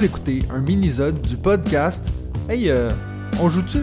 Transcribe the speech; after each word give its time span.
Vous 0.00 0.06
écoutez 0.06 0.42
un 0.48 0.60
mini-zode 0.60 1.20
du 1.20 1.36
podcast 1.36 2.06
Hey, 2.48 2.70
euh, 2.70 2.88
on 3.38 3.50
joue-tu? 3.50 3.80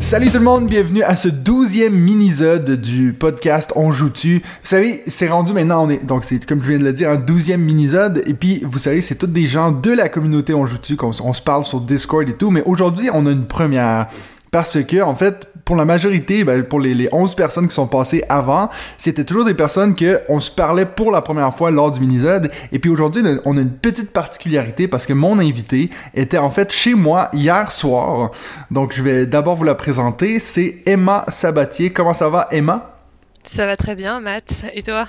Salut 0.00 0.30
tout 0.30 0.38
le 0.38 0.44
monde, 0.44 0.66
bienvenue 0.66 1.02
à 1.02 1.14
ce 1.14 1.28
douzième 1.28 1.92
mini-zode 1.92 2.80
du 2.80 3.12
podcast 3.12 3.74
On 3.76 3.92
joue-tu? 3.92 4.38
Vous 4.38 4.66
savez, 4.66 5.02
c'est 5.08 5.28
rendu 5.28 5.52
maintenant, 5.52 5.84
on 5.84 5.90
est, 5.90 6.02
donc 6.06 6.24
c'est 6.24 6.42
comme 6.46 6.62
je 6.62 6.68
viens 6.68 6.78
de 6.78 6.84
le 6.84 6.94
dire, 6.94 7.10
un 7.10 7.16
douzième 7.16 7.60
mini-zode. 7.60 8.22
Et 8.26 8.32
puis, 8.32 8.62
vous 8.64 8.78
savez, 8.78 9.02
c'est 9.02 9.16
tous 9.16 9.26
des 9.26 9.46
gens 9.46 9.72
de 9.72 9.92
la 9.92 10.08
communauté 10.08 10.54
On 10.54 10.64
joue-tu, 10.64 10.96
qu'on 10.96 11.10
on 11.22 11.34
se 11.34 11.42
parle 11.42 11.66
sur 11.66 11.82
Discord 11.82 12.26
et 12.30 12.32
tout. 12.32 12.50
Mais 12.50 12.62
aujourd'hui, 12.64 13.10
on 13.12 13.26
a 13.26 13.30
une 13.30 13.44
première. 13.44 14.06
Parce 14.50 14.82
que, 14.82 15.00
en 15.00 15.14
fait, 15.14 15.48
pour 15.64 15.76
la 15.76 15.84
majorité, 15.84 16.42
ben, 16.42 16.64
pour 16.64 16.80
les, 16.80 16.94
les 16.94 17.08
11 17.12 17.34
personnes 17.36 17.68
qui 17.68 17.74
sont 17.74 17.86
passées 17.86 18.24
avant, 18.28 18.68
c'était 18.98 19.24
toujours 19.24 19.44
des 19.44 19.54
personnes 19.54 19.94
que 19.94 20.20
on 20.28 20.40
se 20.40 20.50
parlait 20.50 20.86
pour 20.86 21.12
la 21.12 21.22
première 21.22 21.54
fois 21.54 21.70
lors 21.70 21.92
du 21.92 22.00
mini-zode. 22.00 22.50
Et 22.72 22.80
puis 22.80 22.90
aujourd'hui, 22.90 23.22
on 23.44 23.56
a 23.56 23.60
une 23.60 23.70
petite 23.70 24.12
particularité 24.12 24.88
parce 24.88 25.06
que 25.06 25.12
mon 25.12 25.38
invité 25.38 25.90
était 26.14 26.38
en 26.38 26.50
fait 26.50 26.72
chez 26.72 26.94
moi 26.94 27.28
hier 27.32 27.70
soir. 27.70 28.32
Donc 28.72 28.92
je 28.92 29.02
vais 29.02 29.26
d'abord 29.26 29.54
vous 29.54 29.64
la 29.64 29.76
présenter. 29.76 30.40
C'est 30.40 30.78
Emma 30.86 31.24
Sabatier. 31.28 31.92
Comment 31.92 32.14
ça 32.14 32.28
va, 32.28 32.48
Emma? 32.50 32.96
Ça 33.44 33.66
va 33.66 33.76
très 33.76 33.94
bien, 33.94 34.20
Matt. 34.20 34.64
Et 34.74 34.82
toi? 34.82 35.06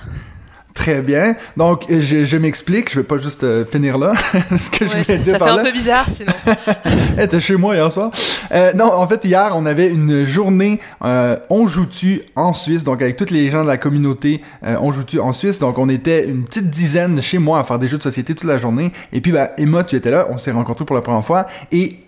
Très 0.82 1.00
bien. 1.00 1.36
Donc, 1.56 1.84
je, 1.88 2.24
je 2.24 2.36
m'explique, 2.36 2.90
je 2.90 2.98
vais 2.98 3.06
pas 3.06 3.18
juste 3.18 3.44
euh, 3.44 3.64
finir 3.64 3.98
là. 3.98 4.14
ce 4.60 4.68
que 4.68 4.84
je 4.84 4.90
voulais 4.90 5.04
ça, 5.04 5.16
dire 5.16 5.32
ça 5.34 5.38
par 5.38 5.50
fait 5.50 5.54
là. 5.54 5.60
un 5.60 5.64
peu 5.64 5.70
bizarre 5.70 6.04
sinon. 6.12 6.32
Elle 7.16 7.24
était 7.26 7.40
chez 7.40 7.54
moi 7.54 7.76
hier 7.76 7.92
soir. 7.92 8.10
Euh, 8.50 8.72
non, 8.72 8.92
en 8.92 9.06
fait, 9.06 9.24
hier, 9.24 9.52
on 9.54 9.64
avait 9.64 9.90
une 9.90 10.26
journée 10.26 10.80
euh, 11.04 11.36
On 11.50 11.68
joue-tu 11.68 12.22
en 12.34 12.52
Suisse, 12.52 12.82
donc 12.82 13.00
avec 13.00 13.16
tous 13.16 13.30
les 13.30 13.48
gens 13.48 13.62
de 13.62 13.68
la 13.68 13.78
communauté 13.78 14.42
euh, 14.64 14.74
On 14.80 14.90
joue-tu 14.90 15.20
en 15.20 15.32
Suisse. 15.32 15.60
Donc, 15.60 15.78
on 15.78 15.88
était 15.88 16.26
une 16.26 16.42
petite 16.42 16.68
dizaine 16.68 17.22
chez 17.22 17.38
moi 17.38 17.60
à 17.60 17.64
faire 17.64 17.78
des 17.78 17.86
jeux 17.86 17.98
de 17.98 18.02
société 18.02 18.34
toute 18.34 18.48
la 18.48 18.58
journée. 18.58 18.90
Et 19.12 19.20
puis, 19.20 19.30
bah, 19.30 19.50
Emma, 19.58 19.84
tu 19.84 19.94
étais 19.94 20.10
là, 20.10 20.26
on 20.32 20.36
s'est 20.36 20.50
rencontrés 20.50 20.84
pour 20.84 20.96
la 20.96 21.02
première 21.02 21.24
fois. 21.24 21.46
Et 21.70 21.98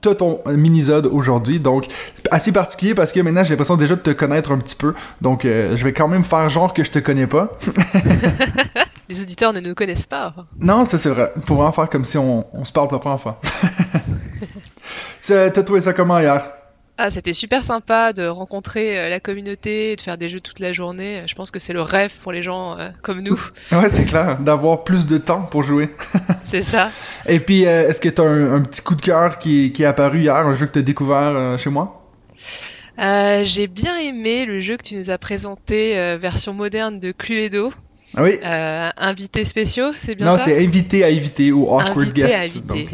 t'as 0.00 0.14
ton 0.14 0.40
mini-zode 0.46 1.06
aujourd'hui, 1.06 1.60
donc 1.60 1.86
c'est 2.14 2.32
assez 2.32 2.52
particulier 2.52 2.94
parce 2.94 3.12
que 3.12 3.20
maintenant 3.20 3.44
j'ai 3.44 3.50
l'impression 3.50 3.76
déjà 3.76 3.96
de 3.96 4.00
te 4.00 4.10
connaître 4.10 4.52
un 4.52 4.58
petit 4.58 4.76
peu, 4.76 4.94
donc 5.20 5.44
euh, 5.44 5.76
je 5.76 5.84
vais 5.84 5.92
quand 5.92 6.08
même 6.08 6.24
faire 6.24 6.48
genre 6.48 6.72
que 6.72 6.84
je 6.84 6.90
te 6.90 6.98
connais 6.98 7.26
pas. 7.26 7.56
Les 9.08 9.20
auditeurs 9.22 9.52
ne 9.52 9.60
nous 9.60 9.74
connaissent 9.74 10.06
pas. 10.06 10.34
Non, 10.60 10.84
ça 10.84 10.96
c'est 10.96 11.10
vrai. 11.10 11.32
Faut 11.44 11.56
vraiment 11.56 11.72
faire 11.72 11.88
comme 11.88 12.04
si 12.04 12.16
on, 12.16 12.46
on 12.52 12.64
se 12.64 12.70
parle 12.70 12.86
pour 12.86 12.96
la 12.96 13.00
première 13.00 13.20
fois. 13.20 13.40
T'as 15.26 15.50
trouvé 15.62 15.80
ça 15.80 15.92
comment 15.92 16.18
hier? 16.20 16.59
Ah, 17.02 17.10
c'était 17.10 17.32
super 17.32 17.64
sympa 17.64 18.12
de 18.12 18.26
rencontrer 18.26 18.98
euh, 18.98 19.08
la 19.08 19.20
communauté, 19.20 19.96
de 19.96 20.00
faire 20.02 20.18
des 20.18 20.28
jeux 20.28 20.40
toute 20.40 20.58
la 20.58 20.74
journée. 20.74 21.22
Je 21.26 21.34
pense 21.34 21.50
que 21.50 21.58
c'est 21.58 21.72
le 21.72 21.80
rêve 21.80 22.12
pour 22.22 22.30
les 22.30 22.42
gens 22.42 22.78
euh, 22.78 22.90
comme 23.00 23.22
nous. 23.22 23.40
Ouais, 23.72 23.88
c'est 23.88 24.04
clair, 24.04 24.38
d'avoir 24.38 24.84
plus 24.84 25.06
de 25.06 25.16
temps 25.16 25.40
pour 25.40 25.62
jouer. 25.62 25.88
C'est 26.44 26.60
ça. 26.60 26.90
Et 27.26 27.40
puis, 27.40 27.64
euh, 27.64 27.88
est-ce 27.88 28.02
que 28.02 28.10
t'as 28.10 28.24
un, 28.24 28.52
un 28.52 28.60
petit 28.60 28.82
coup 28.82 28.94
de 28.96 29.00
cœur 29.00 29.38
qui, 29.38 29.72
qui 29.72 29.82
est 29.82 29.86
apparu 29.86 30.20
hier, 30.20 30.36
un 30.36 30.52
jeu 30.52 30.66
que 30.66 30.72
t'as 30.72 30.82
découvert 30.82 31.16
euh, 31.34 31.56
chez 31.56 31.70
moi? 31.70 32.06
J'ai 32.98 33.66
bien 33.66 33.96
aimé 33.96 34.44
le 34.44 34.60
jeu 34.60 34.76
que 34.76 34.82
tu 34.82 34.96
nous 34.96 35.08
as 35.08 35.16
présenté, 35.16 35.94
version 36.18 36.52
moderne 36.52 36.98
de 36.98 37.12
Cluedo. 37.12 37.72
Ah 38.14 38.22
oui? 38.24 38.38
Invités 38.42 39.46
spéciaux, 39.46 39.92
c'est 39.96 40.16
bien 40.16 40.26
non, 40.26 40.36
ça? 40.36 40.44
c'est 40.44 40.62
invité 40.62 41.02
à 41.02 41.08
éviter 41.08 41.50
ou 41.50 41.62
awkward 41.62 41.98
Invité 41.98 42.20
guest. 42.20 42.34
à 42.34 42.44
éviter. 42.44 42.60
Donc, 42.66 42.88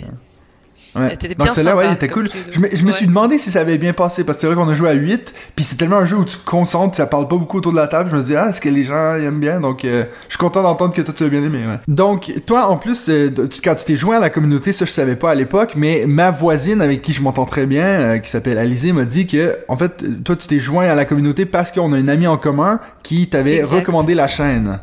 ouais. 1.01 1.09
Donc 1.35 1.47
celle-là, 1.55 1.77
ouais, 1.77 1.93
était 1.93 2.09
cool. 2.09 2.29
Je 2.51 2.61
me, 2.61 2.69
je 2.73 2.85
me 2.85 2.93
suis 2.93 3.07
demandé 3.07 3.39
si 3.39 3.51
ça 3.51 3.61
avait 3.61 3.79
bien 3.79 3.93
passé, 3.93 4.25
parce 4.25 4.39
que 4.39 4.41
c'est 4.43 4.47
vrai 4.47 4.57
qu'on 4.57 4.69
a 4.69 4.75
joué 4.75 4.91
à 4.91 4.95
8, 4.95 5.33
puis 5.55 5.65
c'est 5.65 5.77
tellement 5.77 5.97
un 5.99 6.07
jeu 6.07 6.17
où 6.17 6.25
tu 6.25 6.37
te 6.37 6.45
concentres, 6.45 6.97
ça 6.97 7.07
parle 7.07 7.29
pas 7.29 7.37
beaucoup 7.37 7.59
autour 7.59 7.73
de 7.73 7.77
la 7.77 7.87
table. 7.89 8.11
Je 8.13 8.17
me 8.17 8.23
dis, 8.23 8.37
ah, 8.37 8.49
est-ce 8.51 8.61
que 8.61 8.69
les 8.69 8.85
gens 8.85 9.15
aiment 9.17 9.41
bien? 9.41 9.61
Donc, 9.61 9.85
euh, 9.85 10.05
je 10.29 10.33
suis 10.35 10.39
content 10.39 10.63
d'entendre 10.63 10.95
que 10.95 11.03
toi, 11.03 11.15
tu 11.17 11.23
l'as 11.25 11.31
bien 11.31 11.43
aimé, 11.43 11.59
ouais. 11.67 11.79
Donc, 11.89 12.33
toi, 12.47 12.69
en 12.71 12.77
plus, 12.77 13.09
euh, 13.09 13.31
tu- 13.51 13.61
quand 13.63 13.75
tu 13.75 13.85
t'es 13.85 13.97
joint 13.97 14.17
à 14.17 14.21
la 14.21 14.31
communauté, 14.31 14.73
ça, 14.73 14.85
je 14.85 14.91
savais 14.93 15.17
pas 15.17 15.31
à 15.31 15.35
l'époque, 15.35 15.73
mais 15.77 16.05
ma 16.07 16.31
voisine 16.31 16.81
avec 16.83 17.03
qui 17.03 17.13
je 17.13 17.23
m'entends 17.23 17.47
très 17.47 17.67
bien, 17.67 17.85
euh, 17.85 18.19
qui 18.19 18.31
s'appelle 18.31 18.59
Alizée, 18.59 18.93
m'a 18.93 19.05
dit 19.05 19.27
que, 19.27 19.57
en 19.69 19.77
fait, 19.77 20.05
toi, 20.25 20.37
tu 20.37 20.47
t'es 20.47 20.59
joint 20.59 20.87
à 20.87 20.95
la 20.95 21.05
communauté 21.05 21.47
parce 21.47 21.71
qu'on 21.73 21.93
a 21.93 21.99
une 21.99 22.09
amie 22.09 22.27
en 22.27 22.37
commun 22.37 22.81
qui 23.03 23.27
t'avait 23.29 23.63
recommandé 23.63 24.15
la 24.15 24.29
chaîne. 24.29 24.79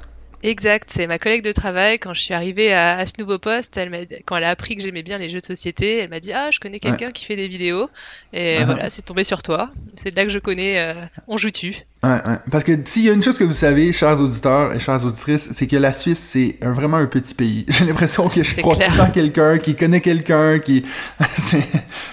Exact, 0.45 0.89
c'est 0.93 1.07
ma 1.07 1.17
collègue 1.19 1.41
de 1.43 1.53
travail. 1.53 1.99
Quand 1.99 2.13
je 2.13 2.21
suis 2.21 2.33
arrivée 2.33 2.73
à, 2.73 2.97
à 2.97 3.05
ce 3.05 3.13
nouveau 3.17 3.39
poste, 3.39 3.77
elle 3.77 4.07
quand 4.25 4.35
elle 4.35 4.43
a 4.43 4.49
appris 4.49 4.75
que 4.75 4.81
j'aimais 4.81 5.01
bien 5.01 5.17
les 5.17 5.29
jeux 5.29 5.39
de 5.39 5.45
société, 5.45 5.99
elle 5.99 6.09
m'a 6.09 6.19
dit 6.19 6.33
Ah, 6.33 6.49
je 6.51 6.59
connais 6.59 6.79
quelqu'un 6.79 7.11
qui 7.11 7.23
fait 7.23 7.37
des 7.37 7.47
vidéos. 7.47 7.89
Et 8.33 8.57
Ah. 8.59 8.65
voilà, 8.65 8.89
c'est 8.89 9.03
tombé 9.03 9.23
sur 9.23 9.41
toi. 9.41 9.71
C'est 10.03 10.13
là 10.15 10.23
que 10.23 10.29
je 10.29 10.39
connais 10.39 10.79
euh, 10.79 10.93
On 11.29 11.37
joue-tu. 11.37 11.75
Ouais, 12.03 12.09
ouais. 12.09 12.37
Parce 12.51 12.65
que 12.65 12.73
s'il 12.83 13.03
y 13.03 13.09
a 13.09 13.13
une 13.13 13.23
chose 13.23 13.37
que 13.37 13.45
vous 13.45 13.53
savez, 13.53 13.93
chers 13.93 14.19
auditeurs 14.19 14.73
et 14.75 14.79
chères 14.81 15.05
auditrices, 15.05 15.47
c'est 15.53 15.65
que 15.67 15.77
la 15.77 15.93
Suisse, 15.93 16.19
c'est 16.19 16.57
vraiment 16.61 16.97
un 16.97 17.05
petit 17.05 17.33
pays. 17.35 17.65
J'ai 17.69 17.85
l'impression 17.85 18.27
que 18.27 18.43
je 18.43 18.55
clair. 18.55 18.65
tout 18.65 18.79
le 18.81 18.97
temps 18.97 19.11
quelqu'un 19.11 19.57
qui 19.59 19.75
connaît 19.75 20.01
quelqu'un, 20.01 20.59
qui... 20.59 20.83
je 21.21 21.57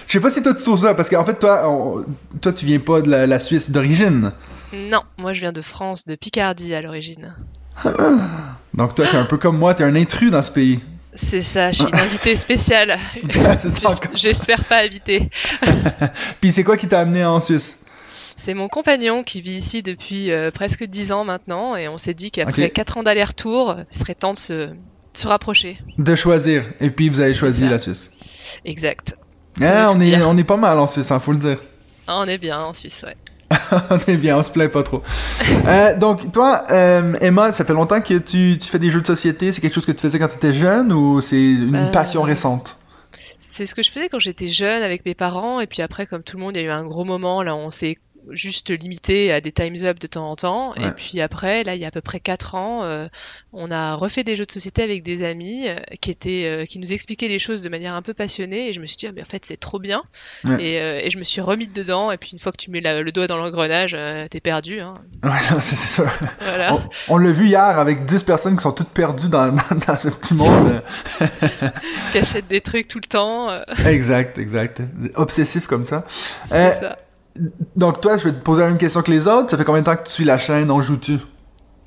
sais 0.07 0.21
pas 0.21 0.31
si 0.31 0.41
toi 0.43 0.55
tu 0.55 0.63
trouves 0.63 0.83
ça, 0.83 0.95
parce 0.95 1.09
qu'en 1.11 1.25
fait, 1.25 1.39
toi, 1.39 1.69
on- 1.69 2.05
toi, 2.41 2.53
tu 2.53 2.65
viens 2.67 2.79
pas 2.79 3.01
de 3.03 3.11
la, 3.11 3.27
la 3.27 3.41
Suisse 3.41 3.71
d'origine. 3.71 4.33
Non, 4.73 5.03
moi 5.19 5.33
je 5.33 5.41
viens 5.41 5.53
de 5.53 5.63
France, 5.63 6.07
de 6.07 6.15
Picardie 6.15 6.75
à 6.75 6.81
l'origine. 6.81 7.35
Donc 8.75 8.95
toi, 8.95 9.07
t'es 9.07 9.17
un 9.17 9.25
peu 9.25 9.37
comme 9.37 9.59
moi, 9.59 9.75
t'es 9.75 9.85
un 9.85 9.97
intrus 9.97 10.31
dans 10.31 10.43
ce 10.43 10.51
pays. 10.51 10.81
C'est 11.15 11.43
ça, 11.43 11.73
je 11.73 11.83
suis 11.83 11.89
une 11.89 11.99
invitée 11.99 12.37
spéciale. 12.37 12.97
J'espère 14.15 14.65
pas 14.65 14.77
habiter. 14.77 15.29
Puis 16.41 16.53
c'est 16.53 16.63
quoi 16.63 16.77
qui 16.77 16.87
t'a 16.87 17.01
amené 17.01 17.25
en 17.25 17.41
Suisse? 17.41 17.81
C'est 18.37 18.55
mon 18.55 18.69
compagnon 18.69 19.23
qui 19.23 19.41
vit 19.41 19.57
ici 19.57 19.83
depuis 19.83 20.31
euh, 20.31 20.51
presque 20.51 20.85
10 20.85 21.13
ans 21.13 21.25
maintenant. 21.25 21.77
Et 21.77 21.89
on 21.89 21.99
s'est 21.99 22.15
dit 22.15 22.31
qu'après 22.31 22.67
Ok. 22.67 22.73
4 22.73 22.99
ans 22.99 23.03
d'aller-retour, 23.03 23.77
il 23.93 23.99
serait 23.99 24.15
temps 24.15 24.33
de 24.33 24.39
se, 24.39 24.53
de 24.53 24.77
se 25.13 25.27
rapprocher. 25.27 25.79
De 25.99 26.15
choisir. 26.15 26.65
Et 26.79 26.91
puis 26.91 27.09
vous 27.09 27.21
avez 27.21 27.35
choisi 27.35 27.69
la 27.69 27.79
Suisse. 27.79 28.13
Exact. 28.65 29.17
Ah, 29.61 29.89
veut 29.89 29.97
on 29.97 30.01
est, 30.01 30.23
on 30.23 30.37
est 30.39 30.45
pas 30.45 30.57
mal 30.57 30.79
en 30.79 30.87
Suisse, 30.87 31.11
hein, 31.11 31.21
faut 31.21 31.33
le 31.33 31.39
dire. 31.39 31.59
Ah, 32.07 32.19
on 32.19 32.29
est 32.29 32.39
bien 32.39 32.59
en 32.61 32.73
Suisse, 32.73 33.03
ouais. 33.07 33.15
on 33.91 33.99
est 34.07 34.17
bien, 34.17 34.37
on 34.39 34.43
se 34.43 34.51
plaint 34.51 34.71
pas 34.71 34.83
trop. 34.83 35.03
Euh, 35.67 35.97
donc, 35.97 36.31
toi, 36.33 36.65
euh, 36.71 37.15
Emma, 37.21 37.53
ça 37.53 37.65
fait 37.65 37.73
longtemps 37.73 38.01
que 38.01 38.15
tu, 38.19 38.59
tu 38.61 38.69
fais 38.69 38.79
des 38.79 38.91
jeux 38.91 39.01
de 39.01 39.07
société. 39.07 39.53
C'est 39.53 39.61
quelque 39.61 39.75
chose 39.75 39.87
que 39.87 39.93
tu 39.93 40.03
faisais 40.03 40.19
quand 40.19 40.29
tu 40.29 40.37
étais 40.37 40.53
jeune 40.53 40.93
ou 40.93 41.21
c'est 41.21 41.41
une 41.41 41.75
Euh, 41.75 41.91
passion 41.91 42.23
récente? 42.23 42.77
C'est 43.39 43.67
ce 43.67 43.75
que 43.75 43.83
je 43.83 43.91
faisais 43.91 44.09
quand 44.09 44.21
j'étais 44.21 44.49
jeune 44.49 44.83
avec 44.83 45.05
mes 45.05 45.15
parents, 45.15 45.61
et 45.61 45.67
puis 45.67 45.83
après, 45.83 46.07
comme 46.07 46.23
tout 46.23 46.37
le 46.37 46.43
monde, 46.45 46.57
il 46.57 46.63
y 46.63 46.65
a 46.65 46.69
eu 46.69 46.71
un 46.71 46.85
gros 46.85 47.05
moment, 47.05 47.43
là, 47.43 47.55
on 47.57 47.71
s'est 47.71 47.99
juste 48.31 48.71
limité 48.71 49.33
à 49.33 49.41
des 49.41 49.53
times 49.53 49.85
up 49.85 49.99
de 49.99 50.07
temps 50.07 50.31
en 50.31 50.37
temps, 50.37 50.71
Ouais. 50.77 50.89
et 50.89 50.91
puis 50.93 51.21
après, 51.21 51.65
là, 51.65 51.75
il 51.75 51.81
y 51.81 51.85
a 51.85 51.89
à 51.89 51.91
peu 51.91 52.01
près 52.01 52.21
4 52.21 52.55
ans, 52.55 52.85
euh, 52.85 53.09
on 53.53 53.71
a 53.71 53.95
refait 53.95 54.25
des 54.25 54.37
jeux 54.37 54.47
de 54.47 54.53
société 54.53 54.83
avec 54.83 55.03
des 55.03 55.23
amis 55.25 55.69
euh, 55.69 55.77
qui 56.01 56.11
étaient, 56.11 56.45
euh, 56.45 56.65
qui 56.67 56.79
nous 56.79 56.93
expliquaient 56.93 57.29
les 57.29 57.39
choses 57.39 57.63
de 57.63 57.69
manière 57.69 57.95
un 57.95 58.03
peu 58.03 58.15
passionnée, 58.15 58.69
et 58.69 58.73
je 58.73 58.81
me 58.81 58.87
suis 58.87 58.97
dit, 58.97 59.07
ah, 59.07 59.13
mais 59.15 59.23
en 59.23 59.27
fait, 59.27 59.45
c'est 59.45 59.57
trop 59.59 59.79
bien, 59.79 60.03
Ouais. 60.45 60.63
et, 60.63 61.07
et 61.07 61.11
je 61.11 61.19
me 61.19 61.25
suis 61.25 61.41
remis 61.41 61.67
dedans, 61.67 62.11
et 62.13 62.17
puis 62.19 62.31
une 62.33 62.39
fois 62.39 62.53
que 62.53 62.59
tu 62.59 62.71
mets 62.71 62.81
la- 62.81 63.01
le 63.03 63.13
doigt 63.13 63.27
dans 63.27 63.37
l'engrenage, 63.39 63.97
t'es 64.31 64.41
perdu, 64.41 64.81
hein. 64.81 64.95
Ouais, 65.25 65.31
c'est 65.61 65.77
ça. 65.77 66.05
Voilà. 66.41 66.75
On, 67.09 67.15
on 67.15 67.19
l'a 67.19 67.31
vu 67.33 67.47
hier 67.47 67.61
avec 67.61 68.05
10 68.07 68.23
personnes 68.25 68.57
qui 68.57 68.63
sont 68.63 68.73
toutes 68.73 68.91
perdues 68.91 69.29
dans, 69.29 69.53
dans, 69.87 69.97
ce 69.99 70.09
petit 70.09 70.35
monde. 70.35 70.83
qui 72.13 72.19
achètent 72.19 72.49
des 72.49 72.61
trucs 72.61 72.89
tout 72.89 72.99
le 73.03 73.09
temps, 73.09 73.49
exact, 73.87 74.39
exact. 74.39 74.83
Obsessif 75.15 75.67
comme 75.67 75.85
ça. 75.85 76.05
C'est 76.51 76.75
ça. 76.75 76.97
Donc, 77.77 78.01
toi, 78.01 78.17
je 78.19 78.25
vais 78.25 78.33
te 78.33 78.41
poser 78.43 78.63
la 78.63 78.69
même 78.69 78.79
question 78.79 79.03
que 79.03 79.11
les 79.11 79.27
autres. 79.29 79.51
Ça 79.51 79.57
fait 79.57 79.65
combien 79.65 79.81
de 79.83 79.87
temps 79.87 79.97
que 79.97 80.05
tu 80.05 80.11
suis 80.13 80.25
la 80.25 80.39
chaîne? 80.39 80.71
On 80.71 80.81
joue-tu? 80.83 81.19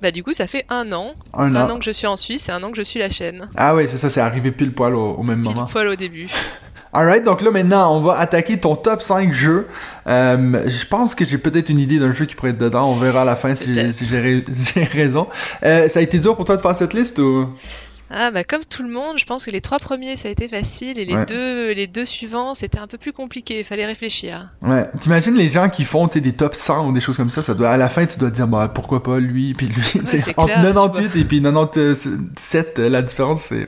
Bah, 0.01 0.11
du 0.11 0.23
coup, 0.23 0.33
ça 0.33 0.47
fait 0.47 0.65
un 0.69 0.91
an, 0.91 1.13
Un 1.33 1.55
un 1.55 1.69
an. 1.69 1.69
an 1.75 1.79
que 1.79 1.85
je 1.85 1.91
suis 1.91 2.07
en 2.07 2.15
Suisse, 2.17 2.49
et 2.49 2.51
un 2.51 2.61
an 2.63 2.71
que 2.71 2.77
je 2.77 2.81
suis 2.81 2.99
la 2.99 3.09
chaîne. 3.09 3.47
Ah 3.55 3.73
oui, 3.75 3.85
c'est 3.87 3.97
ça, 3.97 4.09
c'est 4.09 4.19
arrivé 4.21 4.51
pile 4.51 4.73
poil 4.73 4.95
au, 4.95 5.13
au 5.13 5.23
même 5.23 5.41
Pile 5.41 5.53
moment. 5.55 5.65
poil 5.67 5.87
au 5.87 5.95
début. 5.95 6.27
Alright, 6.95 7.23
donc 7.23 7.41
là 7.41 7.49
maintenant, 7.49 7.95
on 7.97 8.01
va 8.01 8.19
attaquer 8.19 8.59
ton 8.59 8.75
top 8.75 9.01
5 9.01 9.33
jeux. 9.33 9.67
Euh, 10.05 10.61
je 10.69 10.85
pense 10.85 11.15
que 11.15 11.25
j'ai 11.25 11.39
peut-être 11.39 11.69
une 11.69 11.79
idée 11.79 11.97
d'un 11.97 12.11
jeu 12.13 12.25
qui 12.25 12.35
pourrait 12.35 12.51
être 12.51 12.59
dedans. 12.59 12.87
On 12.87 12.93
verra 12.95 13.23
à 13.23 13.25
la 13.25 13.35
fin 13.35 13.55
si 13.55 13.73
j'ai 13.91 14.83
raison. 14.91 15.27
Euh, 15.65 15.87
ça 15.89 15.99
a 15.99 16.01
été 16.03 16.19
dur 16.19 16.35
pour 16.35 16.45
toi 16.45 16.55
de 16.55 16.61
faire 16.61 16.75
cette 16.75 16.93
liste 16.93 17.17
ou? 17.17 17.49
Ah 18.15 18.29
bah 18.29 18.43
comme 18.43 18.63
tout 18.63 18.83
le 18.83 18.89
monde, 18.89 19.17
je 19.17 19.25
pense 19.25 19.43
que 19.43 19.49
les 19.49 19.59
trois 19.61 19.79
premiers 19.79 20.15
ça 20.17 20.27
a 20.27 20.31
été 20.31 20.47
facile 20.47 20.99
et 20.99 21.05
les 21.05 21.15
Ouais. 21.15 21.25
deux 21.25 21.71
les 21.71 21.87
deux 21.87 22.05
suivants 22.05 22.53
c'était 22.53 22.77
un 22.77 22.85
peu 22.85 22.99
plus 22.99 23.11
compliqué, 23.11 23.59
il 23.59 23.65
fallait 23.65 23.87
réfléchir. 23.87 24.49
Ouais. 24.61 24.85
T'imagines 24.99 25.33
les 25.35 25.49
gens 25.49 25.67
qui 25.67 25.83
font 25.83 26.05
des 26.05 26.33
top 26.33 26.53
100 26.53 26.87
ou 26.89 26.93
des 26.93 26.99
choses 26.99 27.17
comme 27.17 27.31
ça, 27.31 27.41
ça 27.41 27.55
doit 27.55 27.71
à 27.71 27.77
la 27.77 27.89
fin 27.89 28.05
tu 28.05 28.19
dois 28.19 28.29
te 28.29 28.35
dire 28.35 28.47
bah 28.47 28.71
pourquoi 28.73 29.01
pas 29.01 29.19
lui 29.19 29.55
puis 29.55 29.65
lui. 29.67 29.83
Entre 29.99 30.09
clair, 30.11 30.23
tu 30.27 30.33
98 30.35 31.15
et 31.15 31.23
puis 31.25 31.41
97, 31.41 32.79
euh, 32.79 32.89
la 32.89 33.01
différence 33.01 33.41
c'est. 33.41 33.67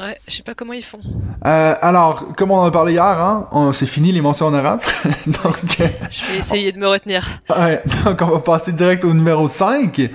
Ouais, 0.00 0.16
je 0.26 0.34
sais 0.34 0.42
pas 0.42 0.54
comment 0.54 0.72
ils 0.72 0.82
font. 0.84 0.98
Euh, 1.46 1.74
alors, 1.80 2.32
comme 2.36 2.50
on 2.50 2.56
en 2.56 2.64
a 2.64 2.70
parlé 2.72 2.94
hier, 2.94 3.04
hein, 3.04 3.70
c'est 3.72 3.86
fini 3.86 4.10
les 4.10 4.20
mentions 4.20 4.46
honorables. 4.46 4.82
donc, 5.26 5.56
euh, 5.80 5.86
Je 6.10 6.32
vais 6.32 6.38
essayer 6.40 6.72
de 6.72 6.78
me 6.78 6.88
retenir. 6.88 7.24
ouais, 7.56 7.80
donc 8.04 8.20
on 8.22 8.26
va 8.26 8.40
passer 8.40 8.72
direct 8.72 9.04
au 9.04 9.14
numéro 9.14 9.46
5. 9.46 10.10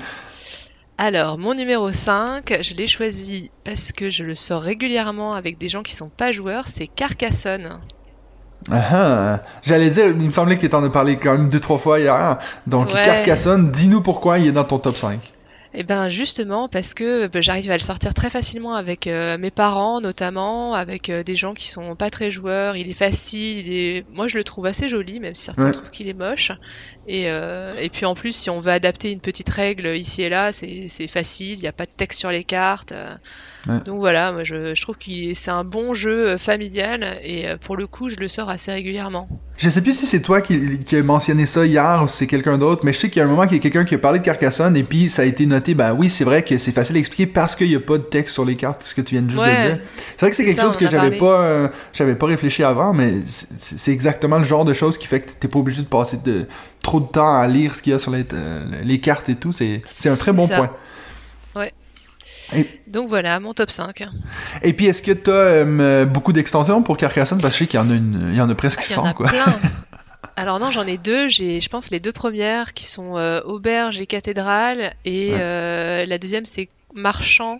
Alors, 0.97 1.37
mon 1.37 1.53
numéro 1.53 1.91
5, 1.91 2.57
je 2.61 2.73
l'ai 2.73 2.87
choisi 2.87 3.51
parce 3.63 3.91
que 3.91 4.09
je 4.09 4.23
le 4.23 4.33
sors 4.33 4.61
régulièrement 4.61 5.35
avec 5.35 5.57
des 5.59 5.69
gens 5.69 5.83
qui 5.83 5.93
sont 5.93 6.09
pas 6.09 6.31
joueurs, 6.31 6.67
c'est 6.67 6.87
Carcassonne. 6.87 7.79
Ah, 8.71 8.81
ah. 8.91 9.41
J'allais 9.63 9.91
dire, 9.91 10.07
il 10.07 10.15
me 10.15 10.31
semblait 10.31 10.57
que 10.57 10.65
tu 10.65 10.75
en 10.75 10.83
as 10.83 10.89
parlé 10.89 11.17
quand 11.17 11.33
même 11.33 11.49
deux, 11.49 11.59
trois 11.59 11.77
fois 11.77 11.99
hier. 11.99 12.39
Donc, 12.65 12.87
Ouais. 12.87 13.03
Carcassonne, 13.03 13.71
dis-nous 13.71 14.01
pourquoi 14.01 14.39
il 14.39 14.47
est 14.47 14.51
dans 14.51 14.63
ton 14.63 14.79
top 14.79 14.97
5. 14.97 15.19
Eh 15.79 15.83
ben 15.83 16.09
justement 16.09 16.67
parce 16.67 16.95
que 16.95 17.27
ben, 17.27 17.39
j'arrive 17.39 17.69
à 17.69 17.75
le 17.75 17.79
sortir 17.79 18.15
très 18.15 18.31
facilement 18.31 18.73
avec 18.73 19.05
euh, 19.05 19.37
mes 19.37 19.51
parents 19.51 20.01
notamment, 20.01 20.73
avec 20.73 21.09
euh, 21.09 21.21
des 21.23 21.35
gens 21.35 21.53
qui 21.53 21.67
sont 21.67 21.95
pas 21.95 22.09
très 22.09 22.31
joueurs. 22.31 22.75
Il 22.77 22.89
est 22.89 22.93
facile, 22.93 23.67
il 23.67 23.73
est... 23.73 24.05
moi 24.09 24.27
je 24.27 24.37
le 24.39 24.43
trouve 24.43 24.65
assez 24.65 24.89
joli, 24.89 25.19
même 25.19 25.35
si 25.35 25.43
certains 25.43 25.69
Ouais. 25.69 25.71
trouvent 25.71 25.91
qu'il 25.91 26.07
est 26.07 26.13
moche. 26.15 26.51
Et, 27.05 27.29
euh, 27.29 27.77
et 27.79 27.89
puis 27.91 28.05
en 28.07 28.15
plus, 28.15 28.35
si 28.35 28.49
on 28.49 28.59
veut 28.59 28.71
adapter 28.71 29.11
une 29.11 29.21
petite 29.21 29.49
règle 29.49 29.95
ici 29.95 30.23
et 30.23 30.29
là, 30.29 30.51
c'est 30.51 30.87
c'est 30.89 31.07
facile. 31.07 31.53
Il 31.59 31.61
n'y 31.61 31.67
a 31.67 31.73
pas 31.73 31.85
de 31.85 31.91
texte 31.95 32.19
sur 32.21 32.31
les 32.31 32.43
cartes. 32.43 32.93
Ouais. 33.67 33.79
Donc 33.85 33.97
voilà, 33.99 34.31
moi 34.31 34.43
je, 34.43 34.73
je 34.73 34.81
trouve 34.81 34.97
que 34.97 35.33
c'est 35.33 35.51
un 35.51 35.63
bon 35.63 35.93
jeu 35.93 36.29
euh, 36.29 36.37
familial 36.37 37.17
et 37.23 37.47
euh, 37.47 37.57
pour 37.57 37.75
le 37.75 37.85
coup, 37.87 38.07
je 38.09 38.15
le 38.17 38.27
sors 38.27 38.49
assez 38.49 38.71
régulièrement. 38.71 39.27
Je 39.57 39.69
sais 39.69 39.81
plus 39.81 39.97
si 39.97 40.05
c'est 40.05 40.21
toi 40.21 40.39
qui, 40.41 40.79
qui 40.85 40.95
a 40.95 41.03
mentionné 41.03 41.45
ça 41.47 41.65
hier 41.65 42.01
ou 42.03 42.07
si 42.07 42.17
c'est 42.17 42.27
quelqu'un 42.27 42.57
d'autre, 42.59 42.85
mais 42.85 42.93
je 42.93 42.99
sais 42.99 43.09
qu'il 43.09 43.19
y 43.19 43.23
a 43.23 43.25
un 43.25 43.29
moment 43.29 43.43
qu'il 43.47 43.57
y 43.57 43.59
a 43.59 43.61
quelqu'un 43.63 43.85
qui 43.85 43.95
a 43.95 43.97
parlé 43.97 44.19
de 44.19 44.23
Carcassonne 44.23 44.77
et 44.77 44.83
puis 44.83 45.09
ça 45.09 45.23
a 45.23 45.25
été 45.25 45.45
noté, 45.47 45.73
ben 45.73 45.93
oui, 45.97 46.09
c'est 46.09 46.23
vrai 46.23 46.43
que 46.43 46.57
c'est 46.59 46.71
facile 46.71 46.95
à 46.95 46.99
expliquer 46.99 47.25
parce 47.25 47.55
qu'il 47.55 47.67
n'y 47.69 47.75
a 47.75 47.79
pas 47.79 47.97
de 47.97 48.03
texte 48.03 48.33
sur 48.35 48.45
les 48.45 48.55
cartes, 48.55 48.83
ce 48.83 48.93
que 48.93 49.01
tu 49.01 49.15
viens 49.15 49.27
juste 49.27 49.41
Ouais. 49.41 49.63
de 49.63 49.67
dire. 49.75 49.79
C'est 50.11 50.19
vrai 50.21 50.29
que 50.29 50.35
c'est 50.37 50.45
quelque 50.45 50.57
ça, 50.61 50.67
chose 50.67 50.77
que 50.77 50.87
j'avais 50.89 51.17
pas, 51.17 51.41
euh, 51.43 51.67
j'avais 51.91 52.15
pas 52.15 52.27
réfléchi 52.27 52.63
avant, 52.63 52.93
mais 52.93 53.15
c'est 53.57 53.91
exactement 53.91 54.37
le 54.37 54.43
genre 54.45 54.63
de 54.63 54.73
choses 54.73 54.97
qui 54.97 55.07
fait 55.07 55.21
que 55.21 55.31
t'es 55.39 55.47
pas 55.47 55.59
obligé 55.59 55.81
de 55.81 55.87
passer 55.87 56.17
de, 56.23 56.45
trop 56.83 56.99
de 56.99 57.07
temps 57.07 57.35
à 57.35 57.47
lire 57.47 57.73
ce 57.73 57.81
qu'il 57.81 57.93
y 57.93 57.95
a 57.95 57.99
sur 57.99 58.11
les, 58.11 58.25
euh, 58.33 58.63
les 58.83 58.99
cartes 58.99 59.27
et 59.29 59.35
tout. 59.35 59.51
C'est 59.51 59.81
un 60.05 60.15
très 60.15 60.31
bon 60.33 60.45
ça. 60.47 60.57
point. 60.57 60.69
Donc 62.87 63.07
voilà, 63.09 63.39
mon 63.39 63.53
top 63.53 63.69
5. 63.71 64.03
Et 64.63 64.73
puis, 64.73 64.87
est-ce 64.87 65.01
que 65.01 65.11
tu 65.11 65.31
as 65.31 66.05
beaucoup 66.05 66.33
d'extensions 66.33 66.81
pour 66.83 66.97
Carcassonne? 66.97 67.39
Parce 67.41 67.53
que 67.53 67.59
je 67.59 67.63
sais 67.65 67.69
qu'il 67.69 67.79
y 67.79 67.83
en 67.83 67.89
a, 67.89 67.93
une, 67.93 68.29
il 68.31 68.35
y 68.37 68.41
en 68.41 68.49
a 68.49 68.55
presque 68.55 68.79
Ah, 68.81 68.85
Il 68.87 68.91
y 68.91 68.93
100, 68.95 69.01
en 69.01 69.05
a 69.07 69.13
quoi. 69.13 69.27
plein. 69.29 69.45
Alors 70.35 70.59
non, 70.59 70.71
j'en 70.71 70.85
ai 70.85 70.97
deux. 70.97 71.27
J'ai, 71.29 71.61
je 71.61 71.69
pense, 71.69 71.89
les 71.89 71.99
deux 71.99 72.11
premières 72.11 72.73
qui 72.73 72.85
sont 72.85 73.17
euh, 73.17 73.41
Auberge 73.41 73.99
et 73.99 74.05
Cathédrale, 74.05 74.93
et 75.03 75.31
Ouais. 75.31 75.37
euh, 75.39 76.05
la 76.05 76.17
deuxième 76.19 76.45
c'est 76.45 76.69
Marchand. 76.95 77.59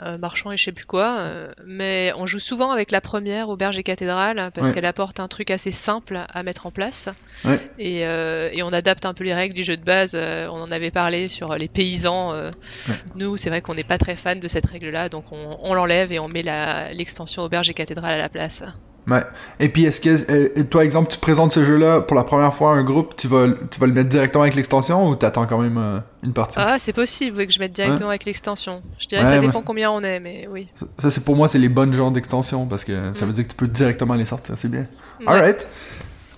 Euh, 0.00 0.16
marchand 0.16 0.50
et 0.50 0.56
je 0.56 0.64
sais 0.64 0.72
plus 0.72 0.86
quoi, 0.86 1.18
euh, 1.18 1.52
mais 1.66 2.14
on 2.16 2.24
joue 2.24 2.38
souvent 2.38 2.70
avec 2.70 2.90
la 2.90 3.02
première, 3.02 3.50
Auberge 3.50 3.76
et 3.76 3.82
Cathédrale, 3.82 4.50
parce 4.54 4.68
Ouais. 4.68 4.72
qu'elle 4.74 4.86
apporte 4.86 5.20
un 5.20 5.28
truc 5.28 5.50
assez 5.50 5.70
simple 5.70 6.18
à 6.32 6.42
mettre 6.42 6.64
en 6.66 6.70
place. 6.70 7.10
Ouais. 7.44 7.60
Et, 7.78 8.06
euh, 8.06 8.48
et 8.54 8.62
on 8.62 8.72
adapte 8.72 9.04
un 9.04 9.12
peu 9.12 9.22
les 9.22 9.34
règles 9.34 9.54
du 9.54 9.62
jeu 9.62 9.76
de 9.76 9.84
base. 9.84 10.12
euh, 10.14 10.48
on 10.50 10.62
en 10.62 10.72
avait 10.72 10.90
parlé 10.90 11.26
sur 11.26 11.54
les 11.56 11.68
paysans. 11.68 12.32
euh. 12.32 12.50
Ouais. 12.88 12.94
Nous, 13.16 13.36
c'est 13.36 13.50
vrai 13.50 13.60
qu'on 13.60 13.74
n'est 13.74 13.84
pas 13.84 13.98
très 13.98 14.16
fan 14.16 14.40
de 14.40 14.48
cette 14.48 14.64
règle-là, 14.64 15.10
donc 15.10 15.30
on, 15.30 15.58
on 15.62 15.74
l'enlève 15.74 16.10
et 16.10 16.18
on 16.18 16.28
met 16.28 16.42
la, 16.42 16.90
l'extension 16.94 17.42
Auberge 17.42 17.68
et 17.68 17.74
Cathédrale 17.74 18.14
à 18.14 18.18
la 18.18 18.30
place. 18.30 18.62
Ouais. 19.10 19.22
Et 19.58 19.68
puis, 19.68 19.84
est-ce 19.84 20.00
que, 20.00 20.62
toi, 20.62 20.84
exemple, 20.84 21.10
tu 21.10 21.18
présentes 21.18 21.52
ce 21.52 21.64
jeu-là 21.64 22.00
pour 22.02 22.16
la 22.16 22.24
première 22.24 22.54
fois 22.54 22.70
à 22.70 22.74
un 22.74 22.84
groupe, 22.84 23.16
tu 23.16 23.26
vas, 23.26 23.48
tu 23.70 23.80
vas 23.80 23.86
le 23.86 23.92
mettre 23.92 24.08
directement 24.08 24.42
avec 24.42 24.54
l'extension 24.54 25.08
ou 25.08 25.16
t'attends 25.16 25.46
quand 25.46 25.58
même 25.58 25.78
euh, 25.78 25.98
une 26.22 26.32
partie? 26.32 26.56
Ah, 26.58 26.78
c'est 26.78 26.92
possible, 26.92 27.36
oui, 27.38 27.46
que 27.46 27.52
je 27.52 27.58
mette 27.58 27.72
directement 27.72 28.10
avec 28.10 28.24
l'extension. 28.24 28.82
Je 28.98 29.06
dirais 29.08 29.22
Ouais, 29.22 29.28
que 29.28 29.34
ça 29.34 29.40
dépend 29.40 29.62
combien 29.62 29.90
on 29.90 30.02
est, 30.02 30.20
mais 30.20 30.48
oui. 30.50 30.68
Ça, 30.98 31.10
c'est 31.10 31.24
pour 31.24 31.36
moi, 31.36 31.48
c'est 31.48 31.58
les 31.58 31.68
bonnes 31.68 31.94
genres 31.94 32.12
d'extensions 32.12 32.66
parce 32.66 32.84
que 32.84 33.12
ça 33.14 33.26
veut 33.26 33.32
dire 33.32 33.44
que 33.44 33.50
tu 33.50 33.56
peux 33.56 33.66
directement 33.66 34.14
les 34.14 34.24
sortir, 34.24 34.56
c'est 34.56 34.70
bien. 34.70 34.86
Mm. 35.20 35.28
Alright. 35.28 35.66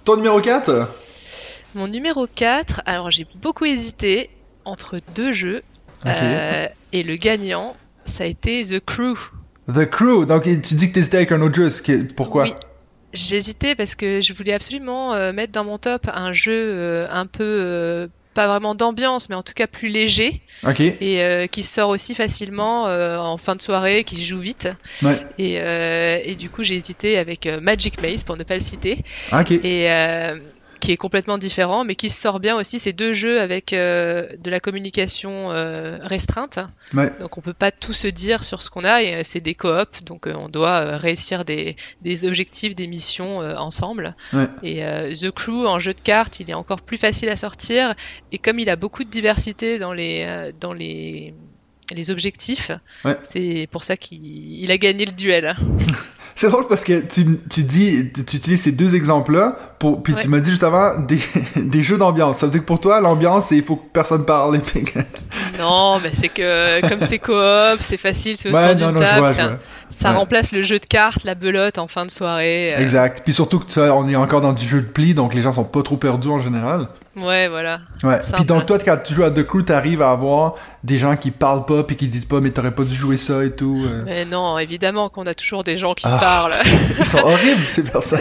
Ton 0.05 0.17
numéro 0.17 0.41
4? 0.41 0.89
Mon 1.75 1.89
numéro 1.89 2.27
4, 2.33 2.83
alors 2.87 3.11
j'ai 3.11 3.27
beaucoup 3.43 3.65
hésité 3.65 4.31
entre 4.65 4.97
deux 5.15 5.33
jeux, 5.33 5.63
euh, 6.07 6.67
et 6.93 7.03
le 7.03 7.17
gagnant, 7.17 7.75
ça 8.05 8.25
a 8.25 8.27
été 8.27 8.63
The 8.63 8.81
Crew. 8.85 9.17
The 9.73 9.85
Crew. 9.89 10.27
Donc, 10.27 10.45
tu 10.45 10.75
dis 10.75 10.89
que 10.89 10.95
t'hésitais 10.95 11.19
avec 11.19 11.33
un 11.33 11.41
autre 11.41 11.55
jeu. 11.55 11.69
Pourquoi? 12.17 12.45
Oui. 12.45 12.55
J'hésitais 13.13 13.75
parce 13.77 13.95
que 13.95 14.21
je 14.21 14.33
voulais 14.33 14.53
absolument 14.53 15.15
euh, 15.15 15.33
mettre 15.33 15.53
dans 15.53 15.65
mon 15.65 15.79
top 15.79 16.03
un 16.13 16.33
jeu 16.33 16.53
euh, 16.53 17.07
un 17.11 17.27
peu, 17.27 17.45
euh, 17.45 18.09
pas 18.35 18.49
vraiment 18.49 18.75
d'ambiance, 18.75 19.29
mais 19.29 19.37
en 19.37 19.45
tout 19.45 19.53
cas 19.55 19.69
plus 19.69 19.89
léger, 19.89 20.41
Ok. 20.67 20.81
et 20.81 21.49
qui 21.53 21.63
sort 21.63 21.91
aussi 21.91 22.17
facilement 22.17 22.87
en 22.87 23.37
fin 23.39 23.55
de 23.55 23.63
soirée, 23.63 24.03
qui 24.03 24.21
joue 24.25 24.41
vite. 24.41 24.69
Ouais. 25.05 25.17
Et, 25.39 25.55
et 25.55 26.35
du 26.35 26.51
coup, 26.51 26.65
j'ai 26.65 26.75
hésité 26.75 27.17
avec 27.17 27.47
Magic 27.63 28.03
Maze, 28.03 28.25
pour 28.25 28.37
ne 28.37 28.43
pas 28.43 28.55
le 28.55 28.61
citer. 28.61 29.05
Ok. 29.33 29.53
et 29.53 29.89
euh, 29.93 30.37
qui 30.85 30.93
est 30.93 30.97
complètement 30.99 31.39
différent, 31.39 31.83
mais 31.83 31.95
qui 31.95 32.11
sort 32.11 32.41
bien 32.41 32.57
aussi. 32.57 32.79
C'est 32.79 32.93
deux 32.93 33.15
jeux 33.15 33.41
avec 33.41 33.73
euh, 33.73 34.29
de 34.39 34.51
la 34.51 34.61
communication 34.61 35.51
euh, 35.51 35.97
restreinte, 36.03 36.59
Ouais. 36.93 37.11
donc 37.21 37.39
on 37.39 37.41
peut 37.41 37.55
pas 37.55 37.71
tout 37.73 37.95
se 37.95 38.07
dire 38.07 38.45
sur 38.45 38.61
ce 38.61 38.69
qu'on 38.69 38.85
a. 38.85 39.03
Et 39.03 39.15
euh, 39.15 39.21
c'est 39.25 39.41
des 39.41 39.55
coops, 39.55 40.05
donc 40.05 40.27
on 40.27 40.51
doit 40.51 40.99
réussir 40.99 41.47
des, 41.47 41.77
des 42.03 42.27
objectifs, 42.27 42.75
des 42.75 42.87
missions 42.87 43.39
ensemble. 43.39 44.15
Ouais. 44.35 44.47
Et 44.63 44.83
The 45.15 45.31
Crew 45.31 45.67
en 45.67 45.79
jeu 45.79 45.95
de 45.95 46.01
cartes, 46.03 46.39
il 46.41 46.51
est 46.51 46.55
encore 46.55 46.83
plus 46.83 46.99
facile 46.99 47.31
à 47.31 47.37
sortir. 47.37 47.95
Et 48.31 48.37
comme 48.39 48.59
il 48.59 48.69
a 48.69 48.77
beaucoup 48.77 49.05
de 49.05 49.11
diversité 49.11 49.79
dans 49.79 49.95
les 49.95 50.53
dans 50.61 50.75
les 50.75 51.33
les 51.95 52.11
objectifs, 52.11 52.71
Ouais. 53.05 53.17
c'est 53.23 53.69
pour 53.71 53.85
ça 53.85 53.97
qu'il 53.97 54.25
il 54.25 54.71
a 54.71 54.77
gagné 54.79 55.07
le 55.07 55.13
duel. 55.13 55.57
C'est 56.37 56.49
drôle 56.51 56.67
parce 56.69 56.83
que 56.85 57.01
tu, 57.01 57.39
tu 57.49 57.63
dis, 57.63 58.11
tu, 58.13 58.25
tu 58.25 58.37
utilises 58.37 58.63
ces 58.63 58.73
deux 58.73 58.97
exemples-là, 58.97 59.57
puis 60.03 60.15
tu 60.15 60.27
m'as 60.29 60.41
dit 60.41 60.51
juste 60.51 60.65
avant 60.65 60.99
des, 60.99 61.19
des 61.57 61.83
jeux 61.83 61.97
d'ambiance. 61.97 62.39
Ça 62.39 62.47
veut 62.47 62.53
dire 62.53 62.61
que 62.63 62.67
pour 62.67 62.81
toi, 62.81 63.01
l'ambiance, 63.01 63.47
c'est 63.47 63.57
il 63.57 63.63
faut 63.63 63.77
que 63.77 63.87
personne 63.93 64.25
parle. 64.25 64.61
Non, 65.59 66.01
mais 66.03 66.11
c'est 66.13 66.29
que 66.29 66.81
comme 66.89 67.01
c'est 67.01 67.19
coop, 67.19 67.79
c'est 67.81 67.97
facile, 67.97 68.37
c'est 68.39 68.49
autour 68.49 68.61
Ouais, 68.61 68.75
d'une 68.75 68.85
table, 68.93 69.19
vois, 69.21 69.33
ça, 69.35 69.47
vois. 69.49 69.59
ça 69.89 70.11
Ouais. 70.11 70.17
remplace 70.17 70.53
le 70.53 70.63
jeu 70.63 70.79
de 70.79 70.87
cartes, 70.87 71.23
la 71.25 71.35
belote 71.35 71.79
en 71.79 71.87
fin 71.87 72.05
de 72.05 72.11
soirée. 72.11 72.75
euh, 72.75 72.81
Exact. 72.83 73.21
Puis 73.25 73.33
surtout 73.33 73.61
que 73.61 73.91
on 73.91 74.09
est 74.09 74.17
encore 74.17 74.41
dans 74.41 74.53
du 74.53 74.65
jeu 74.67 74.81
de 74.81 74.87
pli, 74.87 75.15
donc 75.15 75.35
les 75.35 75.43
gens 75.43 75.53
sont 75.53 75.65
pas 75.65 75.83
trop 75.83 75.97
perdus 75.97 76.29
en 76.29 76.43
général. 76.43 76.89
Ouais, 77.17 77.47
voilà. 77.49 77.79
Ouais. 78.03 78.19
Puis 78.35 78.45
donc 78.45 78.67
toi, 78.67 78.77
quand 78.85 78.97
tu 79.05 79.15
joues 79.15 79.23
à 79.23 79.31
The 79.31 79.45
Crew, 79.45 79.63
t'arrives 79.65 80.03
à 80.03 80.11
avoir 80.11 80.55
des 80.83 80.99
gens 80.99 81.15
qui 81.17 81.31
parlent 81.31 81.65
pas 81.65 81.85
puis 81.85 81.95
qui 81.95 82.09
disent 82.09 82.25
pas 82.25 82.41
mais 82.41 82.51
t'aurais 82.51 82.73
pas 82.73 82.83
dû 82.83 82.95
jouer 82.95 83.17
ça 83.17 83.45
et 83.45 83.53
tout. 83.53 83.81
euh. 83.87 84.03
Mais 84.05 84.25
non, 84.25 84.59
évidemment 84.59 85.09
qu'on 85.09 85.25
a 85.27 85.35
toujours 85.35 85.63
des 85.63 85.77
gens 85.77 85.95
qui 85.95 86.07
Ah. 86.09 86.19
Ils 86.99 87.05
sont 87.05 87.19
horribles 87.19 87.67
ces 87.67 87.83
personnes. 87.83 88.21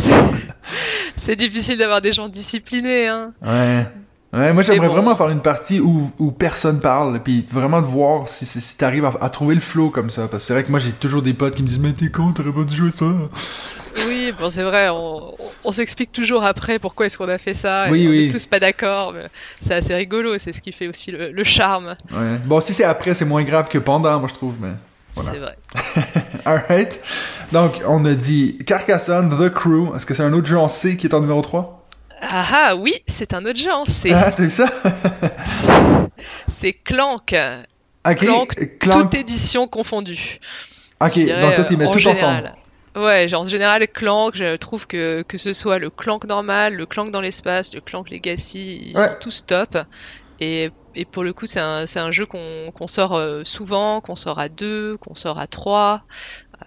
c'est 1.17 1.35
difficile 1.35 1.77
d'avoir 1.77 2.01
des 2.01 2.11
gens 2.11 2.27
disciplinés, 2.27 3.07
hein. 3.07 3.31
Ouais. 3.41 3.85
Ouais, 4.33 4.51
moi 4.51 4.63
j'aimerais 4.63 4.88
bon. 4.88 4.95
vraiment 4.95 5.15
faire 5.15 5.29
une 5.29 5.41
partie 5.44 5.79
où, 5.79 6.11
où 6.17 6.31
personne 6.31 6.79
parle, 6.79 7.21
puis 7.21 7.45
vraiment 7.51 7.81
de 7.81 7.85
voir 7.85 8.27
si, 8.27 8.47
si, 8.47 8.61
si 8.61 8.77
t'arrives 8.77 9.05
à, 9.05 9.13
à 9.21 9.29
trouver 9.29 9.53
le 9.53 9.61
flow 9.61 9.91
comme 9.91 10.09
ça. 10.09 10.27
Parce 10.27 10.44
que 10.44 10.47
c'est 10.47 10.53
vrai 10.53 10.63
que 10.63 10.71
moi 10.71 10.79
j'ai 10.79 10.91
toujours 10.91 11.21
des 11.21 11.33
potes 11.33 11.53
qui 11.53 11.61
me 11.61 11.67
disent 11.67 11.79
Mais 11.79 11.94
t'es 11.94 12.09
con, 12.09 12.31
t'aurais 12.31 12.51
pas 12.51 12.63
dû 12.63 12.75
jouer 12.75 12.89
ça. 12.89 13.05
Oui, 14.07 14.33
bon, 14.38 14.50
c'est 14.50 14.63
vrai, 14.63 14.89
on, 14.89 15.71
s'explique 15.71 16.11
toujours 16.11 16.44
après 16.44 16.79
pourquoi 16.79 17.05
est-ce 17.05 17.17
qu'on 17.17 17.29
a 17.29 17.38
fait 17.38 17.53
ça. 17.53 17.88
et 17.88 17.91
Oui, 17.91 18.05
on 18.07 18.09
oui. 18.09 18.25
est 18.25 18.31
tous 18.31 18.47
pas 18.47 18.59
d'accord, 18.59 19.13
mais 19.13 19.27
c'est 19.61 19.75
assez 19.75 19.94
rigolo, 19.94 20.38
c'est 20.39 20.51
ce 20.51 20.61
qui 20.63 20.71
fait 20.71 20.88
aussi 20.88 21.11
le, 21.11 21.31
le 21.31 21.44
charme. 21.44 21.95
Ouais. 22.11 22.39
Bon, 22.45 22.59
si 22.59 22.73
c'est 22.73 22.83
après, 22.83 23.13
c'est 23.13 23.25
moins 23.25 23.44
grave 23.44 23.69
que 23.69 23.77
pendant, 23.77 24.19
moi 24.19 24.29
je 24.29 24.33
trouve, 24.33 24.55
mais. 24.59 24.73
Voilà. 25.15 25.31
C'est 25.31 25.39
vrai. 25.39 25.57
Alright. 26.45 27.00
Donc, 27.53 27.81
on 27.88 28.03
a 28.05 28.15
dit 28.15 28.57
Carcassonne, 28.65 29.29
The 29.29 29.53
Crew. 29.53 29.95
Est-ce 29.95 30.05
que 30.05 30.13
c'est 30.13 30.24
un 30.24 30.33
autre 30.33 30.48
jeu 30.48 30.57
en 30.57 30.67
C 30.67 30.98
qui 30.98 31.07
est 31.07 31.13
en 31.13 31.22
numéro 31.22 31.41
3 31.41 31.86
Ah 32.22 32.43
ah, 32.51 32.75
oui, 32.75 32.93
c'est 33.07 33.33
un 33.33 33.45
autre 33.45 33.60
genre, 33.60 33.86
c'est 33.88 34.12
Ah, 34.12 34.31
t'as 34.31 34.43
vu 34.43 34.50
ça? 34.50 34.65
C'est 36.48 36.74
Clank. 36.74 37.36
Ok. 38.07 38.15
Clank, 38.17 38.77
Clank. 38.79 39.01
toute 39.03 39.13
édition 39.15 39.67
confondue. 39.67 40.39
Ok, 41.01 41.13
dirais, 41.13 41.41
donc 41.41 41.55
toi 41.55 41.63
tu 41.65 41.77
mets 41.77 41.86
en 41.86 41.91
tout 41.91 42.00
général. 42.00 42.53
ensemble. 42.95 43.05
Ouais, 43.05 43.27
genre 43.27 43.41
en 43.41 43.48
général, 43.48 43.88
Clank, 43.88 44.36
je 44.36 44.55
trouve 44.55 44.88
que, 44.88 45.24
que 45.27 45.38
ce 45.38 45.51
soit 45.53 45.79
le 45.79 45.89
Clank 45.89 46.25
normal, 46.25 46.75
le 46.75 46.86
Clank 46.86 47.12
dans 47.12 47.22
l'espace, 47.22 47.74
le 47.74 47.81
Clank 47.81 48.10
Legacy, 48.10 48.81
ils 48.89 48.98
Ouais. 48.98 49.07
sont 49.07 49.13
tous 49.19 49.45
top. 49.45 49.77
Et, 50.39 50.72
et 50.95 51.05
pour 51.05 51.24
le 51.24 51.33
coup, 51.33 51.45
c'est 51.45 51.60
un, 51.60 51.83
un 51.95 52.12
jeu 52.12 52.25
qu'on 52.25 52.72
qu'on 52.74 52.88
sort 52.88 53.15
euh, 53.15 53.41
souvent, 53.43 54.00
qu'on 54.01 54.15
sort 54.15 54.39
à 54.39 54.48
deux, 54.50 54.98
qu'on 54.98 55.15
sort 55.15 55.39
à 55.39 55.48
trois. 55.48 56.03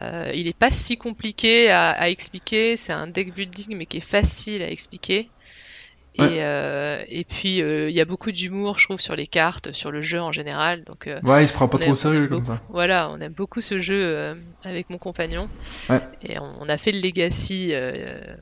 Euh, 0.03 0.31
il 0.35 0.47
est 0.47 0.57
pas 0.57 0.71
si 0.71 0.97
compliqué 0.97 1.71
à, 1.71 1.91
à 1.91 2.09
expliquer, 2.09 2.77
c'est 2.77 2.93
un 2.93 3.07
deck 3.07 3.35
building 3.35 3.77
mais 3.77 3.87
qui 3.87 3.99
est 3.99 4.01
facile 4.01 4.63
à 4.63 4.71
expliquer. 4.71 5.29
Ouais. 6.19 6.37
Et, 6.37 6.43
euh, 6.43 7.03
et 7.09 7.25
puis 7.25 7.61
euh, 7.61 7.91
il 7.91 7.95
y 7.95 8.01
a 8.01 8.07
beaucoup 8.07 8.33
d'humour, 8.33 8.79
je 8.79 8.87
trouve, 8.87 9.01
sur 9.01 9.15
les 9.17 9.27
cartes, 9.27 9.73
sur 9.73 9.91
le 9.91 10.01
jeu 10.01 10.21
en 10.21 10.33
général. 10.33 10.83
Donc 10.85 11.07
euh, 11.07 11.21
Ouais, 11.23 11.45
il 11.45 11.49
se 11.49 11.53
prend 11.53 11.69
pas 11.69 11.79
trop 11.79 11.91
au 11.93 11.95
sérieux 11.95 12.27
comme 12.27 12.47
ça. 12.47 12.63
Voilà, 12.69 13.11
on 13.11 13.21
aime 13.21 13.33
beaucoup 13.35 13.61
ce 13.61 13.81
jeu 13.81 14.35
avec 14.65 14.89
mon 14.89 14.99
compagnon. 14.99 15.49
Ouais. 15.91 16.01
Et 16.23 16.39
on, 16.39 16.55
on 16.61 16.69
a 16.69 16.79
fait 16.79 16.93
le 16.93 17.01
Legacy, 17.01 17.75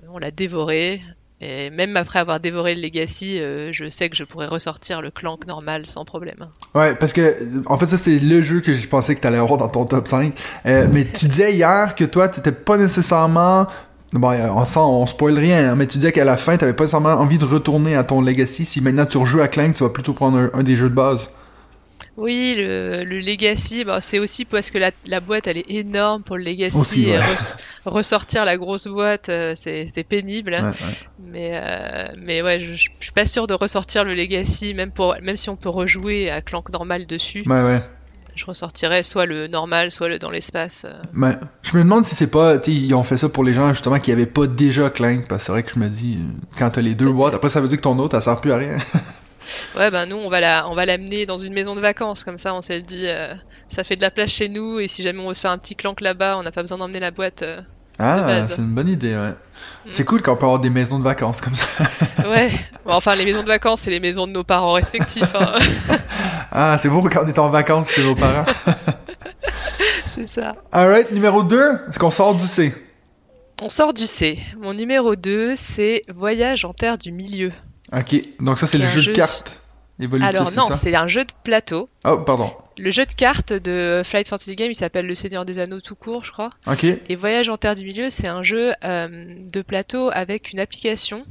on 0.08 0.18
l'a 0.18 0.30
dévoré. 0.30 1.00
Et 1.46 1.68
même 1.68 1.94
après 1.98 2.20
avoir 2.20 2.40
dévoré 2.40 2.74
le 2.74 2.80
Legacy, 2.80 3.38
euh, 3.38 3.68
je 3.70 3.90
sais 3.90 4.08
que 4.08 4.16
je 4.16 4.24
pourrais 4.24 4.46
ressortir 4.46 5.02
le 5.02 5.10
Clank 5.10 5.46
normal 5.46 5.84
sans 5.84 6.06
problème. 6.06 6.46
Ouais, 6.74 6.94
parce 6.94 7.12
que, 7.12 7.36
en 7.66 7.76
fait, 7.76 7.86
ça, 7.86 7.98
c'est 7.98 8.18
le 8.18 8.40
jeu 8.40 8.60
que 8.60 8.72
je 8.72 8.88
pensais 8.88 9.14
que 9.14 9.20
t'allais 9.20 9.36
avoir 9.36 9.58
dans 9.58 9.68
ton 9.68 9.84
top 9.84 10.08
5. 10.08 10.32
Euh, 10.64 10.86
mais 10.90 11.04
tu 11.04 11.26
disais 11.26 11.52
hier 11.52 11.94
que 11.94 12.04
toi, 12.04 12.28
t'étais 12.28 12.52
pas 12.52 12.78
nécessairement... 12.78 13.66
Bon, 14.12 14.30
euh, 14.30 14.48
on 14.54 14.64
sent, 14.64 14.78
on 14.78 15.04
spoil 15.06 15.38
rien, 15.38 15.72
hein, 15.72 15.74
mais 15.74 15.86
tu 15.86 15.98
disais 15.98 16.12
qu'à 16.12 16.24
la 16.24 16.38
fin, 16.38 16.56
t'avais 16.56 16.72
pas 16.72 16.84
nécessairement 16.84 17.10
envie 17.10 17.36
de 17.36 17.44
retourner 17.44 17.94
à 17.94 18.04
ton 18.04 18.22
Legacy. 18.22 18.64
Si 18.64 18.80
maintenant 18.80 19.04
tu 19.04 19.18
rejoues 19.18 19.42
à 19.42 19.48
Clank, 19.48 19.74
tu 19.74 19.82
vas 19.82 19.90
plutôt 19.90 20.14
prendre 20.14 20.38
un, 20.38 20.50
un 20.54 20.62
des 20.62 20.76
jeux 20.76 20.88
de 20.88 20.94
base. 20.94 21.28
Oui, 22.16 22.54
le, 22.56 23.02
le 23.02 23.18
Legacy, 23.18 23.82
bah, 23.84 24.00
c'est 24.00 24.20
aussi 24.20 24.44
parce 24.44 24.70
que 24.70 24.78
la, 24.78 24.92
la 25.06 25.18
boîte 25.18 25.48
elle 25.48 25.58
est 25.58 25.68
énorme 25.70 26.22
pour 26.22 26.36
le 26.36 26.44
Legacy. 26.44 26.76
Aussi, 26.76 27.06
ouais. 27.06 27.18
res- 27.18 27.56
ressortir 27.86 28.44
la 28.44 28.56
grosse 28.56 28.86
boîte, 28.86 29.28
euh, 29.30 29.52
c'est 29.56 30.06
pénible. 30.08 30.52
Ouais, 30.52 30.60
ouais. 30.62 30.72
Mais, 31.18 31.50
euh, 31.54 32.06
mais 32.16 32.40
ouais, 32.42 32.60
je, 32.60 32.74
je 32.74 32.88
suis 33.00 33.12
pas 33.12 33.26
sûr 33.26 33.48
de 33.48 33.54
ressortir 33.54 34.04
le 34.04 34.14
Legacy, 34.14 34.74
même, 34.74 34.92
pour, 34.92 35.16
même 35.22 35.36
si 35.36 35.50
on 35.50 35.56
peut 35.56 35.68
rejouer 35.68 36.30
à 36.30 36.40
Clank 36.40 36.70
normal 36.70 37.06
dessus. 37.06 37.42
Ouais. 37.46 37.80
Je 38.36 38.46
ressortirais 38.46 39.02
soit 39.04 39.26
le 39.26 39.46
normal, 39.46 39.90
soit 39.92 40.08
le 40.08 40.18
dans 40.18 40.30
l'espace. 40.30 40.86
euh. 40.88 41.32
Je 41.62 41.76
me 41.78 41.82
demande 41.84 42.04
si 42.04 42.14
c'est 42.16 42.26
pas, 42.28 42.58
tu 42.58 42.72
ils 42.72 42.92
ont 42.94 43.04
fait 43.04 43.16
ça 43.16 43.28
pour 43.28 43.44
les 43.44 43.54
gens 43.54 43.72
justement 43.72 43.98
qui 44.00 44.10
avaient 44.12 44.26
pas 44.26 44.46
déjà 44.48 44.90
Clank, 44.90 45.26
parce 45.28 45.42
que 45.42 45.46
c'est 45.46 45.52
vrai 45.52 45.62
que 45.62 45.70
je 45.74 45.78
me 45.80 45.88
dis, 45.88 46.18
euh, 46.20 46.32
quand 46.58 46.70
t'as 46.70 46.80
les 46.80 46.94
deux 46.94 47.10
boîtes, 47.12 47.34
après 47.34 47.48
ça 47.48 47.60
veut 47.60 47.68
dire 47.68 47.76
que 47.78 47.82
ton 47.82 47.98
autre, 47.98 48.16
elle 48.16 48.22
sert 48.22 48.40
plus 48.40 48.52
à 48.52 48.56
rien. 48.58 48.76
Ouais, 49.76 49.90
ben 49.90 50.06
nous, 50.06 50.16
on 50.16 50.28
va 50.28 50.40
la, 50.40 50.68
on 50.68 50.74
va 50.74 50.86
l'amener 50.86 51.26
dans 51.26 51.38
une 51.38 51.52
maison 51.52 51.74
de 51.76 51.80
vacances, 51.80 52.24
comme 52.24 52.38
ça, 52.38 52.54
on 52.54 52.62
s'est 52.62 52.82
dit, 52.82 53.06
euh, 53.06 53.34
ça 53.68 53.84
fait 53.84 53.96
de 53.96 54.02
la 54.02 54.10
place 54.10 54.30
chez 54.30 54.48
nous, 54.48 54.80
et 54.80 54.88
si 54.88 55.02
jamais 55.02 55.20
on 55.20 55.28
veut 55.28 55.34
se 55.34 55.40
faire 55.40 55.50
un 55.50 55.58
petit 55.58 55.76
clank 55.76 56.00
là-bas, 56.00 56.36
on 56.38 56.42
n'a 56.42 56.52
pas 56.52 56.62
besoin 56.62 56.78
d'emmener 56.78 57.00
la 57.00 57.10
boîte. 57.10 57.42
euh. 57.42 57.60
Ah, 57.98 58.44
c'est 58.48 58.58
une 58.58 58.74
bonne 58.74 58.88
idée, 58.88 59.14
ouais. 59.14 59.34
C'est 59.88 60.04
cool 60.04 60.20
qu'on 60.20 60.34
peut 60.36 60.46
avoir 60.46 60.58
des 60.58 60.70
maisons 60.70 60.98
de 60.98 61.04
vacances 61.04 61.40
comme 61.40 61.54
ça. 61.54 61.84
Ouais. 62.28 62.50
Bon, 62.84 62.92
enfin, 62.94 63.14
les 63.14 63.24
maisons 63.24 63.42
de 63.42 63.46
vacances, 63.46 63.82
c'est 63.82 63.90
les 63.90 64.00
maisons 64.00 64.26
de 64.26 64.32
nos 64.32 64.42
parents 64.44 64.72
respectifs. 64.72 65.32
hein. 65.38 65.58
Ah, 66.56 66.76
c'est 66.78 66.88
beau 66.88 67.02
quand 67.02 67.22
on 67.24 67.28
est 67.28 67.38
en 67.38 67.48
vacances 67.50 67.90
chez 67.90 68.02
nos 68.02 68.14
parents. 68.14 68.46
c'est 70.06 70.28
ça. 70.28 70.52
Alright, 70.72 71.10
numéro 71.12 71.42
2, 71.42 71.72
est-ce 71.88 71.98
qu'on 71.98 72.10
sort 72.10 72.34
du 72.34 72.46
C? 72.46 72.72
On 73.62 73.68
sort 73.68 73.92
du 73.94 74.06
C. 74.06 74.38
Mon 74.60 74.74
numéro 74.74 75.14
2, 75.16 75.54
c'est 75.56 76.02
Voyage 76.12 76.64
en 76.64 76.72
terre 76.72 76.98
du 76.98 77.12
milieu. 77.12 77.52
Ok, 77.92 78.16
donc 78.40 78.58
ça 78.58 78.66
c'est 78.66 78.78
le 78.78 78.86
jeu 78.86 79.00
jeu 79.00 79.12
de 79.12 79.16
cartes 79.16 79.60
évolutif, 80.00 80.28
Alors 80.28 80.52
non, 80.52 80.72
c'est 80.72 80.94
un 80.94 81.08
jeu 81.08 81.24
de 81.24 81.32
plateau. 81.42 81.88
Oh, 82.04 82.18
pardon. 82.18 82.52
Le 82.76 82.90
jeu 82.90 83.06
de 83.06 83.12
cartes 83.12 83.52
de 83.52 84.02
Flight 84.04 84.28
Fantasy 84.28 84.56
Game, 84.56 84.70
il 84.70 84.74
s'appelle 84.74 85.06
Le 85.06 85.14
Seigneur 85.14 85.44
des 85.44 85.58
Anneaux 85.58 85.80
tout 85.80 85.94
court, 85.94 86.24
je 86.24 86.32
crois. 86.32 86.50
Ok, 86.66 86.84
Et 86.84 87.16
Voyage 87.16 87.48
en 87.48 87.56
Terre 87.56 87.74
du 87.74 87.84
Milieu, 87.84 88.10
c'est 88.10 88.26
un 88.26 88.42
jeu 88.42 88.72
euh, 88.84 89.08
de 89.38 89.62
plateau 89.62 90.10
avec 90.12 90.52
une 90.52 90.60
application 90.60 91.24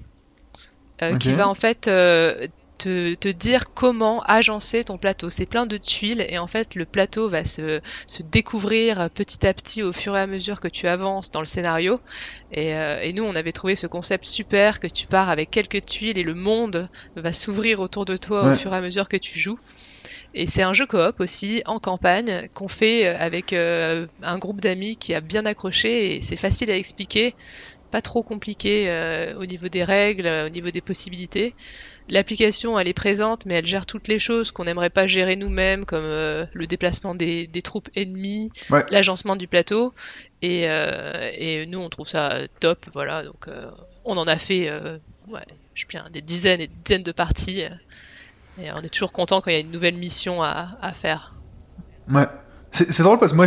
euh, 1.01 1.17
qui 1.17 1.33
va 1.33 1.48
en 1.48 1.55
fait 1.55 1.88
euh, 1.88 2.48
te, 2.84 3.16
te 3.16 3.28
dire 3.30 3.74
comment 3.74 4.22
agencer 4.24 4.84
ton 4.84 4.98
plateau. 4.98 5.30
C'est 5.30 5.46
plein 5.46 5.66
de 5.66 5.78
tuiles 5.78 6.25
et 6.30 6.38
en 6.38 6.48
fait 6.48 6.75
le 6.75 6.86
plateau 6.86 7.30
va 7.30 7.44
se, 7.46 7.82
se 8.08 8.24
découvrir 8.24 9.10
petit 9.13 9.46
à 9.48 9.54
petit 9.54 9.84
au 9.84 9.94
fur 9.94 10.16
et 10.18 10.20
à 10.22 10.28
mesure 10.28 10.60
que 10.62 10.68
tu 10.68 10.88
avances 10.88 11.32
dans 11.32 11.40
le 11.40 11.46
scénario. 11.46 12.00
Et, 12.52 12.75
euh, 12.75 13.00
et 13.02 13.13
nous, 13.13 13.24
on 13.24 13.36
avait 13.36 13.52
trouvé 13.54 13.75
ce 13.75 13.88
concept 13.88 14.25
super 14.25 14.80
que 14.80 14.88
tu 14.88 15.08
pars 15.08 15.30
avec 15.30 15.50
quelques 15.52 15.86
tuiles 15.86 16.18
et 16.18 16.24
le 16.24 16.36
monde 16.36 16.90
va 17.16 17.34
s'ouvrir 17.34 17.80
autour 17.80 18.06
de 18.06 18.18
toi 18.18 18.46
Ouais. 18.46 18.50
au 18.50 18.54
fur 18.54 18.74
et 18.74 18.78
à 18.78 18.82
mesure 18.82 19.10
que 19.10 19.18
tu 19.18 19.40
joues. 19.40 19.60
Et 20.34 20.48
c'est 20.48 20.62
un 20.63 20.74
jeu 20.74 20.86
coop 20.86 21.20
aussi 21.20 21.62
en 21.66 21.80
campagne 21.80 22.48
qu'on 22.54 22.68
fait 22.68 23.08
euh, 23.08 23.16
avec 23.18 23.54
euh, 23.54 24.08
un 24.22 24.38
groupe 24.40 24.62
d'amis 24.62 24.98
qui 24.98 25.13
a 25.13 25.22
bien 25.22 25.46
accroché 25.46 26.16
et 26.16 26.22
c'est 26.22 26.38
facile 26.38 26.72
à 26.72 26.78
expliquer, 26.78 27.36
pas 27.92 28.02
trop 28.02 28.24
compliqué 28.24 28.90
euh, 28.90 29.38
au 29.38 29.46
niveau 29.46 29.70
des 29.70 29.84
règles, 29.84 30.28
au 30.28 30.50
niveau 30.50 30.72
des 30.72 30.82
possibilités. 30.82 31.56
L'application 32.10 32.77
elle 32.79 32.88
est 32.88 32.93
présente 32.93 33.45
mais 33.45 33.55
elle 33.55 33.65
gère 33.65 33.86
toutes 33.86 34.07
les 34.07 34.19
choses 34.19 34.51
qu'on 34.51 34.65
n'aimerait 34.65 34.89
pas 34.89 35.07
gérer 35.07 35.36
nous-mêmes 35.36 35.86
comme 35.86 36.03
euh, 36.03 36.45
le 36.53 36.67
déplacement 36.67 37.15
des, 37.15 37.48
des 37.48 37.62
troupes 37.62 37.89
ennemies, 37.95 38.51
Ouais. 38.69 38.83
l'agencement 38.91 39.36
du 39.36 39.48
plateau 39.48 39.93
et, 40.41 40.69
euh, 40.69 41.29
et 41.38 41.65
nous 41.65 41.79
on 41.79 41.89
trouve 41.89 42.07
ça 42.07 42.39
top 42.60 42.86
voilà 42.93 43.24
donc 43.24 43.48
euh, 43.48 43.67
on 44.05 44.17
en 44.17 44.27
a 44.27 44.38
fait 44.38 44.69
ouais, 45.29 45.39
je 45.75 45.81
sais 45.81 45.88
bien, 45.88 46.05
des 46.12 46.22
dizaines 46.22 46.60
et 46.60 46.67
des 46.67 46.74
dizaines 46.83 47.03
de 47.03 47.12
parties. 47.13 47.62
Et 48.62 48.72
on 48.75 48.79
est 48.81 48.89
toujours 48.89 49.13
content 49.13 49.39
quand 49.41 49.50
il 49.50 49.53
y 49.53 49.57
a 49.57 49.62
une 49.62 49.72
nouvelle 49.72 49.95
mission 49.95 50.43
à, 50.43 50.77
à 50.81 50.91
faire. 50.91 51.33
ouais. 52.12 52.25
C'est 52.72 53.01
drôle 53.03 53.19
parce 53.19 53.33
que 53.33 53.38
moi, 53.38 53.45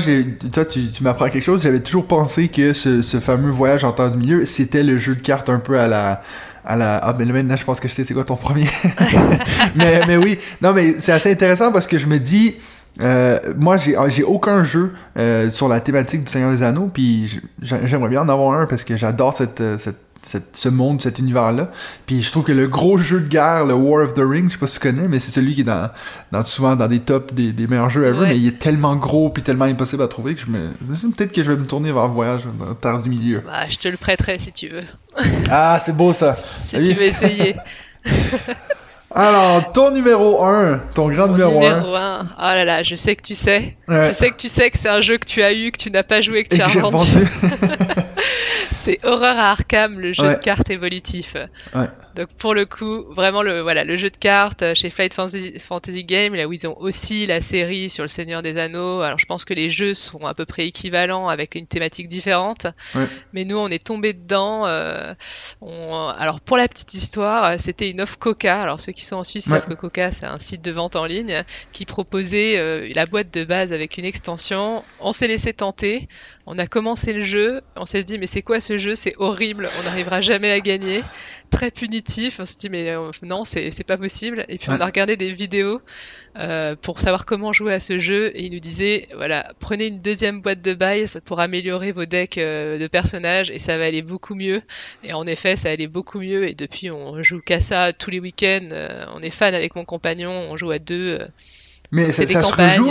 toi, 0.53 0.65
tu, 0.65 0.89
tu 0.89 1.03
m'apprends 1.03 1.29
quelque 1.29 1.43
chose. 1.43 1.65
J'avais 1.65 1.81
toujours 1.83 2.07
pensé 2.07 2.47
que 2.49 2.73
ce, 2.73 3.03
ce 3.03 3.19
fameux 3.19 3.51
voyage 3.51 3.83
en 3.83 3.91
temps 3.93 4.09
du 4.09 4.19
milieu, 4.19 4.47
c'était 4.47 4.85
le 4.85 4.97
jeu 4.97 5.17
de 5.17 5.21
cartes 5.21 5.49
un 5.51 5.59
peu 5.59 5.81
à 5.81 5.89
la, 5.89 6.23
à 6.67 6.77
la. 6.77 6.97
Ah, 6.97 7.15
mais 7.19 7.25
là, 7.25 7.33
maintenant, 7.33 7.57
je 7.57 7.65
pense 7.65 7.81
que 7.81 7.89
je 7.89 7.95
sais 7.95 8.05
c'est 8.05 8.15
quoi 8.15 8.25
ton 8.25 8.37
premier. 8.37 8.67
mais, 9.77 10.01
mais 10.07 10.17
oui, 10.17 10.39
non, 10.61 10.73
mais 10.73 10.97
c'est 10.99 11.13
assez 11.13 11.31
intéressant 11.31 11.73
parce 11.73 11.87
que 11.87 11.99
je 11.99 12.07
me 12.07 12.19
dis, 12.19 12.57
euh, 13.01 13.39
moi, 13.57 13.77
j'ai, 13.77 13.97
j'ai 14.09 14.23
aucun 14.23 14.65
jeu 14.65 14.93
euh, 15.19 15.51
sur 15.51 15.69
la 15.69 15.81
thématique 15.81 16.25
du 16.25 16.31
Seigneur 16.31 16.51
des 16.51 16.63
Anneaux, 16.63 16.91
puis 16.93 17.41
j'aimerais 17.61 18.09
bien 18.09 18.23
en 18.23 18.29
avoir 18.29 18.59
un 18.59 18.67
parce 18.67 18.85
que 18.85 18.97
j'adore 18.97 19.35
cette, 19.35 19.61
euh, 19.61 19.79
cette, 19.79 19.99
cette- 20.23 20.57
ce 20.57 20.69
monde, 20.69 21.01
cet 21.01 21.19
univers-là. 21.19 21.71
Puis 22.07 22.23
je 22.23 22.31
trouve 22.31 22.45
que 22.45 22.53
le 22.53 22.67
gros 22.67 22.99
jeu 22.99 23.21
de 23.21 23.29
guerre, 23.29 23.65
le 23.65 23.75
War 23.75 24.05
of 24.05 24.15
the 24.15 24.23
Ring, 24.23 24.47
je 24.49 24.53
sais 24.55 24.59
pas 24.59 24.67
si 24.67 24.75
tu 24.75 24.81
connais, 24.81 25.09
mais 25.09 25.19
c'est 25.19 25.31
celui 25.31 25.55
qui 25.55 25.61
est 25.61 25.65
dans, 25.65 25.89
dans 26.33 26.45
souvent 26.45 26.75
dans 26.77 26.89
des 26.89 27.01
tops 27.01 27.33
des, 27.35 27.53
des 27.53 27.67
meilleurs 27.67 27.91
jeux 27.91 28.05
ever, 28.05 28.19
Ouais. 28.19 28.29
mais 28.29 28.39
il 28.39 28.47
est 28.49 28.59
tellement 28.59 28.97
gros 28.97 29.31
puis 29.31 29.43
tellement 29.43 29.65
impossible 29.67 30.03
à 30.03 30.09
trouver 30.09 30.35
que 30.35 30.41
je 30.41 30.47
me 30.51 30.69
peut-être 31.13 31.33
que 31.33 31.43
je 31.43 31.53
vais 31.53 31.59
me 31.59 31.67
tourner 31.67 31.93
vers 31.93 32.09
Voyage 32.09 32.43
dans 32.59 32.75
Terre 32.75 33.01
du 33.01 33.09
Milieu. 33.11 33.43
Bah, 33.45 33.69
je 33.69 33.77
te 33.79 33.89
le 33.89 33.97
prêterai 33.97 34.39
si 34.39 34.53
tu 34.53 34.69
veux. 34.69 34.85
Ah, 35.51 35.81
c'est 35.85 35.97
beau 35.97 36.13
ça. 36.13 36.37
Si 36.67 36.77
tu 36.83 36.93
veux 36.93 37.03
essayer. 37.05 37.57
Alors, 39.15 39.73
ton 39.73 39.93
numéro 39.93 40.45
1, 40.45 40.79
ton 40.95 41.09
grand 41.09 41.29
Mon 41.29 41.33
numéro 41.35 41.59
1. 41.65 41.71
numéro 41.79 41.95
1. 41.95 42.29
Oh 42.39 42.43
là 42.43 42.65
là, 42.65 42.83
je 42.83 42.95
sais 42.97 43.17
que 43.17 43.23
tu 43.23 43.35
sais. 43.35 43.77
Ouais. 43.89 44.09
Je 44.09 44.13
sais 44.13 44.31
que 44.31 44.37
tu 44.37 44.49
sais 44.49 44.71
que 44.71 44.77
c'est 44.79 44.89
un 44.91 45.01
jeu 45.01 45.17
que 45.17 45.25
tu 45.25 45.43
as 45.43 45.55
eu, 45.55 45.71
que 45.71 45.79
tu 45.79 45.91
n'as 45.91 46.03
pas 46.03 46.21
joué, 46.21 46.43
que 46.45 46.55
Et 46.55 46.59
tu 46.59 46.63
as 46.65 46.69
que 46.69 46.79
revendu. 46.81 47.11
C'est 48.87 49.05
Horror 49.05 49.25
à 49.25 49.51
Arkham, 49.51 49.99
le 49.99 50.13
jeu 50.13 50.23
Ouais. 50.23 50.35
de 50.37 50.41
cartes 50.41 50.71
évolutif. 50.71 51.35
Ouais. 51.75 51.87
Donc 52.15 52.29
pour 52.39 52.55
le 52.55 52.65
coup, 52.65 53.05
vraiment 53.13 53.43
le 53.43 53.61
voilà 53.61 53.85
le 53.85 53.97
jeu 53.97 54.09
de 54.11 54.17
cartes 54.17 54.63
euh, 54.63 54.75
chez 54.75 54.89
Flight 54.91 55.13
Fantasy, 55.13 55.59
Fantasy 55.59 56.05
Game, 56.05 56.35
là 56.35 56.47
où 56.47 56.53
ils 56.53 56.67
ont 56.67 56.77
aussi 56.81 57.27
la 57.27 57.41
série 57.41 57.91
sur 57.91 58.05
le 58.05 58.09
Seigneur 58.09 58.43
des 58.43 58.57
Anneaux. 58.59 59.01
Alors 59.03 59.19
je 59.19 59.27
pense 59.27 59.45
que 59.45 59.53
les 59.55 59.69
jeux 59.69 59.93
sont 59.95 60.25
à 60.25 60.33
peu 60.35 60.47
près 60.47 60.67
équivalents 60.67 61.29
avec 61.29 61.57
une 61.57 61.67
thématique 61.67 62.09
différente. 62.09 62.67
Ouais. 62.95 63.05
Mais 63.33 63.45
nous 63.45 63.59
on 63.59 63.69
est 63.69 63.85
tombé 63.85 64.13
dedans. 64.15 64.67
euh, 64.67 65.13
on- 65.61 66.09
Alors 66.17 66.41
pour 66.41 66.57
la 66.57 66.69
petite 66.69 66.95
histoire, 66.95 67.45
euh, 67.45 67.55
c'était 67.59 67.91
une 67.91 68.01
offre 68.01 68.19
Coca. 68.19 68.63
Alors 68.63 68.81
ceux 68.81 68.93
qui 68.93 69.05
sont 69.05 69.17
en 69.17 69.25
Suisse 69.25 69.45
savent 69.47 69.67
que 69.69 69.75
Coca 69.75 70.13
c'est 70.13 70.27
un 70.27 70.39
site 70.39 70.63
de 70.63 70.71
vente 70.73 70.97
en 70.97 71.05
ligne 71.05 71.43
qui 71.73 71.85
proposait 71.85 72.57
euh, 72.59 72.89
la 72.95 73.05
boîte 73.07 73.33
de 73.35 73.45
base 73.45 73.73
avec 73.73 73.99
une 73.99 74.05
extension. 74.07 74.83
On 75.01 75.13
s'est 75.13 75.27
laissé 75.29 75.53
tenter. 75.53 76.09
On 76.49 76.59
a 76.59 76.69
commencé 76.69 77.13
le 77.13 77.23
jeu, 77.23 77.61
on 77.75 77.87
s'est 77.87 78.05
dit 78.05 78.19
mais 78.19 78.27
c'est 78.27 78.43
quoi 78.43 78.61
ce 78.61 78.79
jeu? 78.79 78.95
C'est 78.95 79.15
horrible, 79.19 79.69
on 79.81 79.83
n'arrivera 79.83 80.21
jamais 80.21 80.53
à 80.53 80.61
gagner. 80.61 81.03
Très 81.51 81.73
punitif, 81.73 82.39
on 82.39 82.45
s'est 82.45 82.57
dit 82.59 82.71
mais 82.71 82.91
euh, 82.91 83.11
non 83.23 83.43
c'est 83.45 83.73
c'est 83.73 83.85
pas 83.85 83.97
possible. 83.97 84.45
Et 84.49 84.57
puis 84.59 84.71
on 84.71 84.81
a 84.81 84.85
regardé 84.87 85.17
des 85.17 85.33
vidéos 85.33 85.81
euh, 86.39 86.77
pour 86.77 87.01
savoir 87.01 87.27
comment 87.27 87.53
jouer 87.53 87.75
à 87.75 87.81
ce 87.81 87.99
jeu 87.99 88.31
et 88.37 88.45
il 88.45 88.53
nous 88.53 88.61
disait 88.61 89.09
voilà 89.17 89.53
prenez 89.59 89.89
une 89.89 90.01
deuxième 90.01 90.41
boîte 90.41 90.63
de 90.63 90.75
buys 90.75 91.19
pour 91.25 91.41
améliorer 91.41 91.91
vos 91.91 92.05
decks 92.05 92.39
euh, 92.39 92.79
de 92.79 92.87
personnages 92.87 93.51
et 93.51 93.59
ça 93.59 93.77
va 93.77 93.85
aller 93.85 94.03
beaucoup 94.03 94.37
mieux. 94.37 94.63
Et 95.03 95.13
en 95.15 95.27
effet 95.27 95.57
ça 95.57 95.71
allait 95.71 95.89
beaucoup 95.89 96.21
mieux 96.21 96.49
et 96.49 96.55
depuis 96.55 96.91
on 96.93 97.23
joue 97.23 97.41
qu'à 97.41 97.61
ça 97.61 97.93
tous 97.93 98.11
les 98.11 98.21
week-ends. 98.21 98.69
euh, 98.71 99.05
on 99.15 99.21
est 99.21 99.31
fan 99.31 99.53
avec 99.53 99.75
mon 99.75 99.85
compagnon, 99.85 100.31
on 100.51 100.57
joue 100.57 100.71
à 100.71 100.79
deux. 100.79 101.21
Mais 101.91 102.13
ça, 102.13 102.25
des 102.25 102.33
ça 102.33 102.43
se 102.45 102.55
rejoue? 102.55 102.91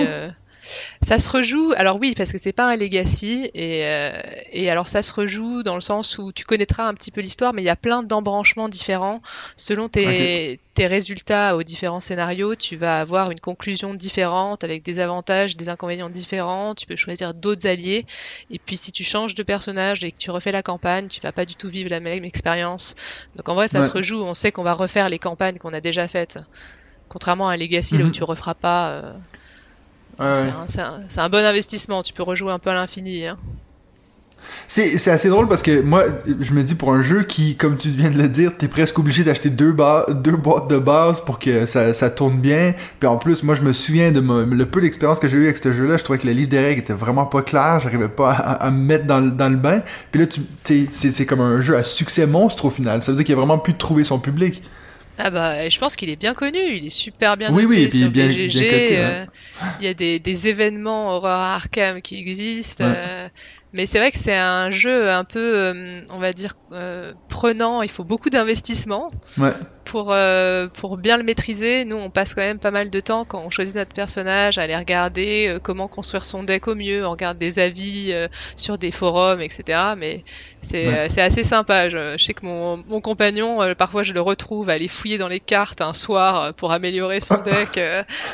Ça 1.01 1.19
se 1.19 1.29
rejoue, 1.29 1.73
alors 1.77 1.97
oui, 1.99 2.13
parce 2.15 2.31
que 2.31 2.37
c'est 2.37 2.53
pas 2.53 2.65
un 2.71 2.75
legacy, 2.75 3.49
et, 3.53 3.85
euh, 3.85 4.11
et 4.51 4.69
alors 4.69 4.87
ça 4.87 5.01
se 5.01 5.13
rejoue 5.13 5.63
dans 5.63 5.75
le 5.75 5.81
sens 5.81 6.17
où 6.17 6.31
tu 6.31 6.43
connaîtras 6.43 6.87
un 6.87 6.93
petit 6.93 7.11
peu 7.11 7.21
l'histoire, 7.21 7.53
mais 7.53 7.61
il 7.61 7.65
y 7.65 7.69
a 7.69 7.75
plein 7.75 8.03
d'embranchements 8.03 8.69
différents. 8.69 9.21
Selon 9.57 9.89
tes, 9.89 10.59
tes 10.73 10.87
résultats 10.87 11.55
aux 11.55 11.63
différents 11.63 11.99
scénarios, 11.99 12.55
tu 12.55 12.75
vas 12.75 12.99
avoir 12.99 13.31
une 13.31 13.39
conclusion 13.39 13.93
différente, 13.93 14.63
avec 14.63 14.83
des 14.83 14.99
avantages, 14.99 15.55
des 15.57 15.69
inconvénients 15.69 16.09
différents, 16.09 16.73
tu 16.75 16.85
peux 16.85 16.95
choisir 16.95 17.33
d'autres 17.33 17.67
alliés, 17.67 18.05
et 18.49 18.59
puis 18.59 18.77
si 18.77 18.91
tu 18.91 19.03
changes 19.03 19.35
de 19.35 19.43
personnage 19.43 20.03
et 20.03 20.11
que 20.11 20.17
tu 20.17 20.31
refais 20.31 20.51
la 20.51 20.63
campagne, 20.63 21.07
tu 21.07 21.19
vas 21.21 21.31
pas 21.31 21.45
du 21.45 21.55
tout 21.55 21.69
vivre 21.69 21.89
la 21.89 21.99
même 21.99 22.23
expérience. 22.25 22.95
Donc 23.35 23.47
en 23.49 23.55
vrai, 23.55 23.67
ça 23.67 23.81
Ouais. 23.81 23.87
se 23.87 23.91
rejoue, 23.91 24.21
on 24.23 24.33
sait 24.33 24.51
qu'on 24.51 24.63
va 24.63 24.73
refaire 24.73 25.09
les 25.09 25.19
campagnes 25.19 25.57
qu'on 25.57 25.73
a 25.73 25.81
déjà 25.81 26.07
faites. 26.07 26.39
Contrairement 27.07 27.49
à 27.49 27.53
un 27.53 27.57
Legacy, 27.57 27.97
là 27.97 28.03
Mhm. 28.03 28.09
où 28.09 28.13
tu 28.13 28.23
referas 28.23 28.55
pas... 28.55 28.89
euh, 28.91 29.13
Ouais, 30.19 30.33
c'est 30.67 31.19
un, 31.19 31.29
bon 31.29 31.45
investissement, 31.45 32.01
tu 32.03 32.13
peux 32.13 32.23
rejouer 32.23 32.51
un 32.51 32.59
peu 32.59 32.69
à 32.69 32.73
l'infini. 32.73 33.25
hein. 33.25 33.37
C'est 34.67 35.09
assez 35.09 35.29
drôle 35.29 35.47
parce 35.47 35.63
que 35.63 35.81
moi, 35.81 36.03
je 36.39 36.53
me 36.53 36.63
dis 36.63 36.75
pour 36.75 36.93
un 36.93 37.01
jeu 37.01 37.23
qui, 37.23 37.55
comme 37.55 37.77
tu 37.77 37.89
viens 37.89 38.11
de 38.11 38.17
le 38.17 38.27
dire, 38.29 38.51
t'es 38.57 38.67
presque 38.67 38.97
obligé 38.99 39.23
d'acheter 39.23 39.49
deux, 39.49 39.71
ba- 39.71 40.05
deux 40.09 40.35
boîtes 40.37 40.69
de 40.69 40.77
base 40.77 41.19
pour 41.19 41.39
que 41.39 41.65
ça, 41.65 41.93
ça 41.93 42.09
tourne 42.11 42.39
bien. 42.39 42.73
Puis 42.99 43.07
en 43.07 43.17
plus, 43.17 43.41
moi, 43.43 43.55
je 43.55 43.63
me 43.63 43.73
souviens 43.73 44.11
de 44.11 44.19
le 44.19 44.65
peu 44.67 44.81
d'expérience 44.81 45.19
que 45.19 45.27
j'ai 45.27 45.37
eu 45.37 45.43
avec 45.45 45.57
ce 45.57 45.73
jeu-là. 45.73 45.97
Je 45.97 46.03
trouvais 46.03 46.19
que 46.19 46.27
le 46.27 46.33
livre 46.33 46.49
des 46.49 46.59
règles 46.59 46.81
était 46.81 46.93
vraiment 46.93 47.25
pas 47.25 47.41
clair. 47.41 47.79
J'arrivais 47.79 48.07
pas 48.07 48.31
à, 48.33 48.51
à 48.67 48.71
me 48.71 48.77
mettre 48.77 49.05
dans, 49.05 49.19
le- 49.19 49.31
dans 49.31 49.49
le 49.49 49.55
bain. 49.57 49.81
Puis 50.11 50.21
là, 50.21 50.27
tu 50.27 50.41
tu 50.63 50.85
sais, 50.85 50.87
c'est 50.91 51.11
c'est 51.11 51.25
comme 51.25 51.41
un 51.41 51.61
jeu 51.61 51.75
à 51.75 51.83
succès 51.83 52.27
monstre 52.27 52.65
au 52.65 52.69
final. 52.69 53.01
Ça 53.01 53.11
veut 53.11 53.17
dire 53.17 53.25
qu'il 53.25 53.33
a 53.35 53.37
vraiment 53.37 53.57
pu 53.57 53.73
trouver 53.73 54.03
son 54.03 54.19
public. 54.19 54.61
Ah 55.17 55.29
bah, 55.31 55.69
je 55.69 55.79
pense 55.79 55.95
qu'il 55.95 56.09
est 56.09 56.15
bien 56.17 56.33
connu, 56.33 56.59
il 56.59 56.85
est 56.87 56.89
super 56.89 57.37
bien 57.37 57.51
Oui, 57.53 57.63
noté 57.63 57.67
oui, 57.75 57.81
et 57.83 57.87
puis 57.87 57.97
sur 57.99 58.09
bien- 58.11 58.27
BGG. 58.27 58.47
bien 58.49 58.63
coté, 58.63 58.97
euh, 58.97 59.25
Il 59.79 59.85
y 59.85 59.87
a 59.87 59.93
des, 59.93 60.19
des 60.19 60.47
événements 60.49 61.09
horreur 61.15 61.39
à 61.39 61.55
Arkham 61.55 62.01
qui 62.01 62.17
existent. 62.19 62.83
Ouais. 62.85 62.93
euh, 62.95 63.27
Mais 63.75 63.85
c'est 63.85 63.99
vrai 63.99 64.09
que 64.11 64.17
c'est 64.17 64.33
un 64.35 64.71
jeu 64.71 65.09
un 65.09 65.25
peu, 65.25 65.39
euh, 65.57 65.93
on 66.11 66.17
va 66.17 66.31
dire, 66.31 66.53
euh, 66.71 67.11
prenant. 67.27 67.81
Il 67.81 67.89
faut 67.91 68.05
beaucoup 68.05 68.29
d'investissement. 68.29 69.11
Ouais. 69.37 69.51
Pour, 69.83 70.13
euh, 70.13 70.67
pour 70.67 70.97
bien 70.97 71.15
le 71.17 71.23
maîtriser, 71.23 71.85
nous 71.85 71.97
on 71.97 72.09
passe 72.09 72.33
quand 72.33 72.41
même 72.41 72.57
pas 72.57 72.71
mal 72.71 72.89
de 72.89 72.99
temps 72.99 73.23
quand 73.23 73.43
on 73.45 73.49
choisit 73.51 73.75
notre 73.75 73.93
personnage 73.93 74.57
à 74.57 74.63
aller 74.63 74.75
regarder 74.75 75.59
comment 75.61 75.87
construire 75.87 76.25
son 76.25 76.41
deck 76.41 76.67
au 76.67 76.73
mieux, 76.73 77.05
on 77.05 77.11
regarde 77.11 77.37
des 77.37 77.59
avis 77.59 78.11
sur 78.55 78.79
des 78.79 78.89
forums, 78.89 79.41
etc. 79.41 79.79
Mais 79.95 80.23
c'est 80.61 80.87
Ouais. 80.87 81.07
c'est 81.09 81.21
assez 81.21 81.43
sympa. 81.43 81.89
Je, 81.89 82.15
je 82.17 82.23
sais 82.25 82.33
que 82.33 82.45
mon, 82.47 82.83
mon 82.87 82.99
compagnon, 82.99 83.59
parfois 83.77 84.01
je 84.01 84.13
le 84.13 84.21
retrouve 84.21 84.69
à 84.71 84.73
aller 84.73 84.87
fouiller 84.87 85.19
dans 85.19 85.27
les 85.27 85.39
cartes 85.39 85.81
un 85.81 85.93
soir 85.93 86.53
pour 86.55 86.71
améliorer 86.71 87.19
son 87.19 87.37
deck. 87.45 87.79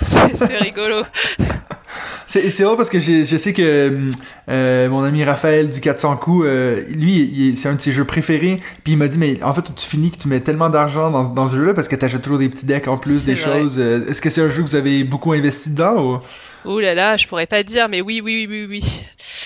c'est 0.02 0.58
rigolo. 0.58 1.02
C'est 2.28 2.50
c'est 2.50 2.64
drôle 2.64 2.78
parce 2.78 2.90
que 2.90 3.00
je 3.00 3.38
sais 3.38 3.54
que 3.54 4.10
euh, 4.50 4.90
mon 4.90 5.04
ami 5.04 5.24
Raphaël 5.24 5.70
du 5.70 5.80
400 5.82 6.16
coups, 6.18 6.46
euh, 6.48 6.82
lui, 6.96 7.54
c'est 7.58 7.70
un 7.70 7.76
de 7.76 7.82
ses 7.82 7.92
jeux 7.92 8.06
préférés. 8.06 8.60
Puis 8.84 8.94
il 8.94 8.98
m'a 8.98 9.08
dit, 9.08 9.18
mais 9.18 9.42
en 9.44 9.54
fait, 9.54 9.64
tu 9.76 9.86
finis 9.86 10.12
que 10.12 10.18
tu 10.18 10.28
mets 10.28 10.40
tellement 10.40 10.70
d'argent 10.70 11.12
dans, 11.12 11.24
dans 11.26 11.50
ce 11.50 11.56
jeu-là 11.56 11.74
parce 11.74 11.88
que 11.88 11.96
t'achètes 11.96 12.22
toujours 12.22 12.40
des 12.40 12.50
petits 12.50 12.66
decks 12.66 12.88
en 12.88 12.98
plus, 12.98 13.26
des 13.26 13.36
vrai. 13.36 13.60
choses. 13.62 13.76
Euh, 13.78 14.06
Est-ce 14.08 14.22
que 14.22 14.30
c'est 14.30 14.42
un 14.42 14.50
jeu 14.50 14.64
que 14.64 14.68
vous 14.70 14.76
avez 14.76 15.04
beaucoup 15.04 15.34
investi 15.34 15.70
dedans 15.72 16.04
ou? 16.04 16.18
Ouh 16.66 16.80
là 16.80 16.94
là, 16.94 17.18
je 17.18 17.28
pourrais 17.28 17.48
pas 17.48 17.64
dire, 17.64 17.90
mais 17.90 18.02
oui, 18.02 18.22
oui, 18.24 18.46
oui, 18.50 18.66
oui. 18.70 18.82
oui. 18.84 19.02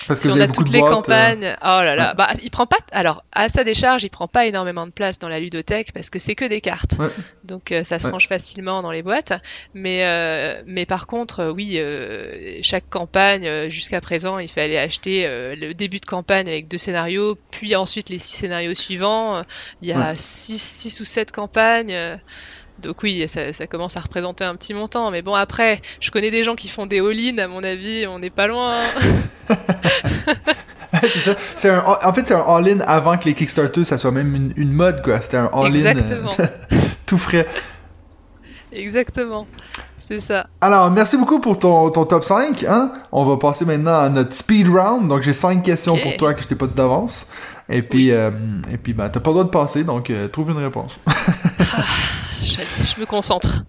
parce 0.06 0.20
que 0.20 0.30
Si 0.30 0.36
on 0.36 0.40
a 0.40 0.48
toutes 0.48 0.68
les 0.70 0.80
boîtes, 0.80 0.92
euh, 0.92 0.96
campagnes, 0.96 1.56
oh 1.62 1.66
là 1.82 1.94
là, 1.96 2.12
bah 2.14 2.28
il 2.42 2.50
prend 2.50 2.66
pas. 2.66 2.76
Alors 2.92 3.24
à 3.32 3.48
sa 3.48 3.64
décharge, 3.64 4.04
il 4.04 4.10
prend 4.10 4.28
pas 4.28 4.44
énormément 4.46 4.86
de 4.86 4.90
place 4.92 5.18
dans 5.18 5.28
la 5.28 5.40
ludothèque 5.40 5.92
parce 5.92 6.10
que 6.10 6.18
c'est 6.18 6.34
que 6.34 6.44
des 6.44 6.60
cartes, 6.60 6.92
Ouais. 6.98 7.08
donc 7.44 7.72
euh, 7.72 7.82
ça 7.84 7.98
se 7.98 8.06
Ouais. 8.06 8.12
range 8.12 8.28
facilement 8.28 8.82
dans 8.82 8.90
les 8.92 9.02
boîtes. 9.02 9.32
Mais 9.72 10.04
euh, 10.04 10.62
mais 10.66 10.84
par 10.84 11.06
contre, 11.06 11.50
oui, 11.50 11.78
euh, 11.78 12.58
chaque 12.62 12.88
campagne 12.90 13.70
jusqu'à 13.70 14.00
présent, 14.02 14.38
il 14.38 14.48
fallait 14.48 14.78
acheter 14.78 15.26
euh, 15.26 15.54
le 15.56 15.72
début 15.72 15.98
de 16.00 16.06
campagne 16.06 16.48
avec 16.48 16.68
deux 16.68 16.78
scénarios, 16.78 17.38
puis 17.50 17.74
ensuite 17.76 18.10
les 18.10 18.18
six 18.18 18.36
scénarios 18.36 18.74
suivants. 18.74 19.42
Il 19.80 19.88
y 19.88 19.92
a 19.92 20.14
six, 20.16 20.60
six 20.60 21.00
ou 21.00 21.04
sept 21.04 21.32
campagnes. 21.32 22.18
Euh, 22.78 22.82
donc 22.82 23.02
oui, 23.02 23.26
ça, 23.28 23.52
ça 23.52 23.66
commence 23.66 23.96
à 23.96 24.00
représenter 24.00 24.44
un 24.44 24.54
petit 24.56 24.74
montant. 24.74 25.10
Mais 25.10 25.22
bon, 25.22 25.34
après, 25.34 25.82
je 26.00 26.10
connais 26.10 26.30
des 26.30 26.44
gens 26.44 26.54
qui 26.54 26.68
font 26.68 26.86
des 26.86 27.00
all-in, 27.00 27.38
à 27.38 27.48
mon 27.48 27.62
avis, 27.62 28.06
on 28.06 28.18
n'est 28.18 28.30
pas 28.30 28.46
loin. 28.46 28.74
c'est 31.56 31.70
un, 31.70 31.84
en 31.84 32.12
fait, 32.12 32.28
c'est 32.28 32.34
un 32.34 32.44
all-in 32.46 32.80
avant 32.80 33.16
que 33.16 33.24
les 33.24 33.34
Kickstarter, 33.34 33.84
ça 33.84 33.98
soit 33.98 34.12
même 34.12 34.34
une, 34.34 34.52
une 34.56 34.72
mode, 34.72 35.02
quoi. 35.02 35.20
C'était 35.20 35.36
un 35.38 35.50
all-in 35.52 35.96
euh, 35.96 36.46
tout 37.06 37.18
frais. 37.18 37.46
Exactement. 38.72 39.46
C'est 40.08 40.20
ça. 40.20 40.46
Alors, 40.60 40.88
merci 40.90 41.16
beaucoup 41.16 41.40
pour 41.40 41.58
ton, 41.58 41.90
ton 41.90 42.04
top 42.04 42.22
5. 42.22 42.64
Hein? 42.68 42.92
On 43.10 43.24
va 43.24 43.36
passer 43.38 43.64
maintenant 43.64 43.98
à 43.98 44.08
notre 44.08 44.34
speed 44.34 44.68
round. 44.68 45.08
Donc, 45.08 45.22
j'ai 45.22 45.32
5 45.32 45.64
questions 45.64 45.98
pour 45.98 46.16
toi 46.16 46.32
que 46.32 46.42
je 46.42 46.46
t'ai 46.46 46.54
pas 46.54 46.68
dit 46.68 46.76
d'avance. 46.76 47.26
Et 47.68 47.82
puis, 47.82 48.12
euh, 48.12 48.30
et 48.72 48.76
puis 48.76 48.92
ben, 48.92 49.08
t'as 49.08 49.18
pas 49.18 49.30
le 49.30 49.34
droit 49.34 49.44
de 49.44 49.50
passer, 49.50 49.82
donc 49.82 50.10
euh, 50.10 50.28
trouve 50.28 50.50
une 50.50 50.58
réponse. 50.58 51.00
Je, 52.46 52.84
je 52.84 53.00
me 53.00 53.06
concentre. 53.06 53.64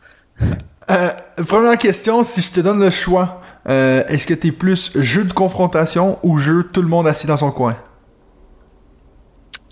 Euh, 0.89 1.11
première 1.47 1.77
question, 1.77 2.23
si 2.23 2.41
je 2.41 2.51
te 2.51 2.59
donne 2.59 2.79
le 2.79 2.89
choix, 2.89 3.41
euh, 3.67 4.03
est-ce 4.07 4.25
que 4.25 4.33
t'es 4.33 4.51
plus 4.51 4.91
jeu 4.95 5.25
de 5.25 5.33
confrontation 5.33 6.17
ou 6.23 6.37
jeu 6.37 6.63
tout 6.71 6.81
le 6.81 6.87
monde 6.87 7.07
assis 7.07 7.27
dans 7.27 7.37
son 7.37 7.51
coin? 7.51 7.75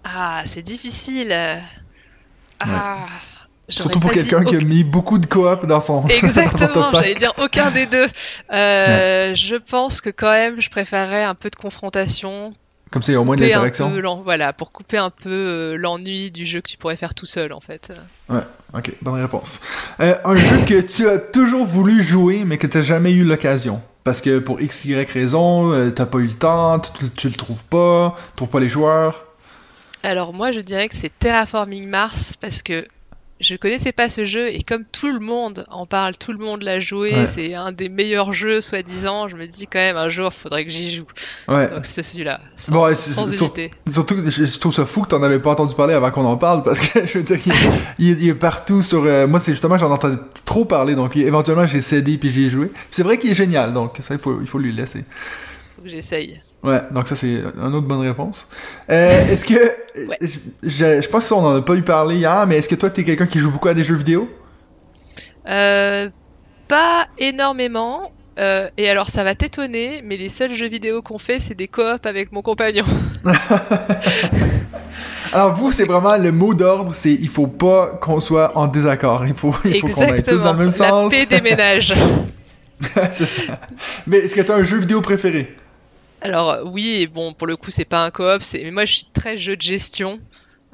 Ah, 0.04 0.42
c'est 0.46 0.62
difficile. 0.62 1.34
Ah. 2.60 3.06
Surtout 3.68 4.00
pour 4.00 4.12
quelqu'un 4.12 4.44
qui 4.44 4.56
a 4.56 4.60
mis 4.60 4.84
beaucoup 4.84 5.18
de 5.18 5.26
coop 5.26 5.66
dans 5.66 5.82
son, 5.82 6.06
Exactement, 6.08 6.68
top 6.68 6.86
5. 6.92 6.92
j'allais 7.00 7.16
dire 7.16 7.34
aucun 7.40 7.72
des 7.72 7.88
deux. 7.88 8.08
Euh, 8.52 9.34
Je 9.34 9.56
pense 9.56 10.02
que 10.02 10.10
quand 10.12 10.32
même, 10.32 10.62
je 10.62 10.70
préférerais 10.70 11.24
un 11.24 11.34
peu 11.34 11.50
de 11.50 11.56
confrontation, 11.56 12.54
Comme 12.96 13.04
ça, 13.04 13.12
il 13.12 13.16
y 13.16 13.18
a 13.18 13.20
au 13.20 13.26
moins 13.26 13.36
de 13.36 13.42
l'interaction. 13.42 13.92
voilà, 14.24 14.54
pour 14.54 14.72
couper 14.72 14.98
un 14.98 15.10
peu 15.10 15.30
euh, 15.30 15.76
l'ennui 15.76 16.32
du 16.32 16.46
jeu 16.46 16.62
que 16.62 16.70
tu 16.70 16.78
pourrais 16.78 16.96
faire 16.96 17.14
tout 17.14 17.26
seul 17.26 17.52
en 17.52 17.60
fait. 17.60 17.92
Ok, 18.74 18.94
bonne 19.02 19.20
réponse. 19.20 19.60
Euh, 20.00 20.16
un 20.24 20.38
jeu 20.38 20.60
que 20.66 20.80
tu 20.80 21.06
as 21.06 21.18
toujours 21.18 21.66
voulu 21.66 22.02
jouer, 22.02 22.46
mais 22.46 22.58
que 22.58 22.68
t'as 22.68 22.84
jamais 22.84 23.12
eu 23.12 23.26
l'occasion. 23.26 23.82
Parce 24.06 24.22
que 24.22 24.40
pour 24.40 24.62
x, 24.62 24.86
y 24.86 24.96
raison, 25.12 25.74
euh, 25.74 25.90
t'as 25.92 26.06
pas 26.06 26.20
eu 26.20 26.28
le 26.28 26.36
temps, 26.36 26.80
tu, 26.80 27.10
tu 27.10 27.28
le 27.28 27.34
trouves 27.34 27.66
pas, 27.66 28.16
tu 28.30 28.36
trouves 28.38 28.48
pas 28.48 28.62
les 28.62 28.70
joueurs. 28.70 29.26
Alors 30.02 30.34
moi, 30.34 30.54
je 30.54 30.62
dirais 30.62 30.88
que 30.88 30.96
c'est 30.96 31.12
Terraforming 31.20 31.90
Mars 31.90 32.36
parce 32.40 32.64
que 32.64 32.82
je 33.42 33.56
connaissais 33.58 33.92
pas 33.92 34.08
ce 34.08 34.24
jeu 34.24 34.48
et 34.48 34.62
comme 34.62 34.86
tout 34.86 35.12
le 35.12 35.20
monde 35.20 35.66
en 35.70 35.86
parle, 35.86 36.16
tout 36.18 36.32
le 36.32 36.38
monde 36.38 36.62
l'a 36.62 36.80
joué, 36.80 37.14
Ouais. 37.14 37.28
c'est 37.28 37.54
un 37.54 37.74
des 37.74 37.90
meilleurs 37.90 38.32
jeux 38.32 38.62
soi-disant. 38.62 39.28
Je 39.28 39.36
me 39.36 39.46
dis 39.46 39.68
quand 39.68 39.80
même 39.80 39.98
un 39.98 40.08
jour, 40.08 40.34
faudrait 40.34 40.64
que 40.64 40.72
j'y 40.72 40.90
joue. 40.96 41.06
Ouais. 41.50 41.70
Donc 41.70 41.86
c'est 41.86 42.02
celui-là, 42.02 42.40
sans, 42.56 42.72
Bon, 42.74 42.86
ouais, 42.86 42.96
sans 42.96 43.28
hésiter. 43.30 43.72
Surtout, 43.92 44.16
je, 44.26 44.46
je 44.46 44.58
trouve 44.60 44.74
ça 44.74 44.86
fou 44.86 45.02
que 45.02 45.10
t'en 45.10 45.22
avais 45.22 45.40
pas 45.40 45.52
entendu 45.52 45.76
parler 45.76 45.94
avant 45.94 46.12
qu'on 46.12 46.24
en 46.26 46.38
parle, 46.38 46.64
parce 46.64 46.80
que 46.80 47.06
je 47.06 47.18
veux 47.18 47.24
dire, 47.24 47.38
il, 47.46 47.52
est- 47.52 47.56
il 48.00 48.10
est- 48.12 48.18
il 48.22 48.30
est 48.30 48.34
partout 48.36 48.82
sur. 48.82 49.04
euh, 49.04 49.28
moi, 49.28 49.40
c'est 49.42 49.52
justement, 49.52 49.78
j'en 49.78 49.92
entendais 49.92 50.18
trop 50.46 50.64
parler, 50.64 50.96
donc 50.96 51.18
éventuellement 51.18 51.66
j'ai 51.66 51.82
cédé 51.82 52.18
puis 52.18 52.30
j'y 52.32 52.46
ai 52.46 52.50
joué. 52.50 52.72
C'est 52.90 53.04
vrai 53.04 53.18
qu'il 53.18 53.32
est 53.32 53.36
génial, 53.36 53.74
donc 53.74 53.98
ça, 54.00 54.14
il 54.14 54.20
faut, 54.20 54.40
il 54.40 54.48
faut 54.48 54.60
lui 54.60 54.72
laisser. 54.74 55.04
Faut 55.76 55.82
que 55.82 55.90
j'essaye. 55.90 56.42
Ouais, 56.66 56.82
donc 56.92 57.08
ça 57.08 57.16
c'est 57.16 57.28
une 57.56 57.74
autre 57.76 57.82
bonne 57.88 58.02
réponse. 58.02 58.48
Euh, 58.90 59.26
est-ce 59.28 59.46
que 59.46 59.54
Ouais. 60.08 60.18
je, 60.22 60.38
je, 60.64 61.02
je 61.02 61.08
pense 61.08 61.30
qu'on 61.30 61.38
en 61.46 61.56
a 61.58 61.62
pas 61.62 61.76
eu 61.76 61.82
parlé 61.84 62.16
hier, 62.18 62.46
mais 62.48 62.58
est-ce 62.58 62.68
que 62.68 62.76
toi 62.76 62.90
t'es 62.90 63.04
quelqu'un 63.04 63.28
qui 63.28 63.40
joue 63.40 63.52
beaucoup 63.52 63.68
à 63.70 63.74
des 63.74 63.84
jeux 63.84 63.96
vidéo? 63.96 64.28
Euh, 65.48 66.10
pas 66.68 67.08
énormément. 67.18 68.12
euh, 68.40 68.68
et 68.78 68.90
alors 68.90 69.10
ça 69.10 69.24
va 69.24 69.36
t'étonner, 69.36 70.02
mais 70.04 70.18
les 70.18 70.28
seuls 70.30 70.54
jeux 70.54 70.68
vidéo 70.68 71.02
qu'on 71.02 71.18
fait, 71.20 71.40
c'est 71.40 71.54
des 71.56 71.68
coops 71.70 72.06
avec 72.06 72.32
mon 72.34 72.42
compagnon. 72.42 72.84
Alors 75.34 75.54
vous, 75.54 75.72
c'est 75.72 75.86
vraiment 75.86 76.16
le 76.18 76.32
mot 76.32 76.54
d'ordre, 76.54 76.94
c'est 76.96 77.12
il 77.14 77.28
faut 77.28 77.48
pas 77.48 77.88
qu'on 78.02 78.20
soit 78.20 78.58
en 78.58 78.68
désaccord. 78.68 79.26
Il 79.26 79.34
faut, 79.34 79.54
il 79.66 79.80
faut 79.82 79.88
qu'on 79.88 80.04
aille 80.10 80.24
tous 80.24 80.38
dans 80.44 80.54
le 80.54 80.58
même 80.60 80.66
La 80.68 80.72
sens. 80.72 81.12
paix 81.12 81.26
des 81.26 81.42
ménages. 81.42 81.94
c'est 83.14 83.26
ça. 83.26 83.60
Mais 84.08 84.18
est-ce 84.20 84.36
que 84.36 84.42
t'as 84.42 84.56
un 84.56 84.64
jeu 84.64 84.78
vidéo 84.78 85.02
préféré? 85.02 85.54
Alors 86.26 86.50
euh, 86.52 86.64
oui, 86.66 86.98
et 87.02 87.08
bon 87.08 87.34
pour 87.34 87.48
le 87.48 87.56
coup 87.56 87.72
c'est 87.72 87.86
pas 87.86 88.04
un 88.04 88.12
coop, 88.12 88.42
c'est 88.42 88.64
mais 88.64 88.72
moi 88.72 88.86
je 88.86 88.96
suis 88.96 89.06
très 89.14 89.38
jeu 89.38 89.56
de 89.56 89.62
gestion, 89.62 90.20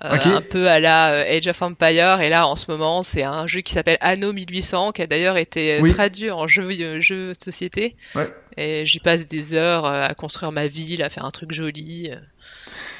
euh, 0.03 0.09
un 0.23 0.41
peu 0.41 0.67
à 0.67 0.79
la 0.79 1.13
euh, 1.13 1.37
Age 1.37 1.47
of 1.47 1.61
Empire 1.61 2.21
et 2.21 2.29
là 2.29 2.47
en 2.47 2.55
ce 2.55 2.69
moment 2.71 3.03
c'est 3.03 3.23
un 3.23 3.45
jeu 3.47 3.61
qui 3.61 3.73
s'appelle 3.73 3.97
Anno 4.01 4.33
1800 4.33 4.93
qui 4.93 5.01
a 5.01 5.07
d'ailleurs 5.07 5.37
été 5.37 5.79
Oui. 5.81 5.91
traduit 5.91 6.31
en 6.31 6.47
jeu 6.47 6.71
jeu 7.01 7.33
de 7.33 7.43
société 7.43 7.95
Ouais. 8.15 8.33
et 8.57 8.85
j'y 8.85 8.99
passe 8.99 9.27
des 9.27 9.53
heures 9.53 9.85
à 9.85 10.13
construire 10.15 10.51
ma 10.51 10.67
ville, 10.67 11.03
à 11.03 11.09
faire 11.09 11.25
un 11.25 11.31
truc 11.31 11.51
joli. 11.51 12.09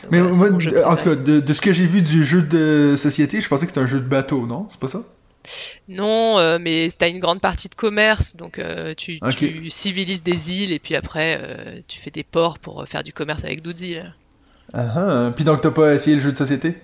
Donc 0.04 0.12
Mais 0.12 0.20
voilà, 0.22 0.52
moi, 0.52 0.86
en 0.86 0.96
tout 0.96 1.04
cas, 1.04 1.16
de, 1.16 1.40
de 1.40 1.54
ce 1.54 1.62
que 1.62 1.74
j'ai 1.74 1.86
vu 1.86 2.02
du 2.02 2.24
jeu 2.24 2.42
de 2.42 2.96
société, 2.98 3.40
je 3.42 3.48
pensais 3.48 3.66
que 3.66 3.72
c'était 3.72 3.82
un 3.82 3.88
jeu 3.88 4.00
de 4.00 4.08
bateau, 4.08 4.46
non? 4.48 4.68
C'est 4.72 4.80
pas 4.80 4.88
ça? 4.88 5.02
Non, 5.88 6.38
euh, 6.40 6.58
mais 6.60 6.90
t'as 6.98 7.10
une 7.10 7.20
grande 7.20 7.42
partie 7.42 7.68
de 7.68 7.76
commerce, 7.76 8.36
donc 8.36 8.60
euh, 8.60 8.94
tu, 8.96 9.18
Ok. 9.22 9.38
tu 9.38 9.70
civilises 9.70 10.24
des 10.24 10.54
îles 10.54 10.72
et 10.72 10.80
puis 10.80 10.96
après 10.96 11.40
euh, 11.42 11.80
tu 11.88 12.00
fais 12.00 12.12
des 12.12 12.24
ports 12.24 12.60
pour 12.60 12.88
faire 12.88 13.04
du 13.04 13.14
commerce 13.14 13.44
avec 13.44 13.62
d'autres 13.62 13.84
îles. 13.84 14.14
Ah 14.74 14.88
ah. 14.96 15.32
Puis 15.36 15.44
donc 15.44 15.62
t'as 15.62 15.72
pas 15.72 15.94
essayé 15.96 16.16
le 16.16 16.22
jeu 16.22 16.32
de 16.32 16.38
société? 16.38 16.78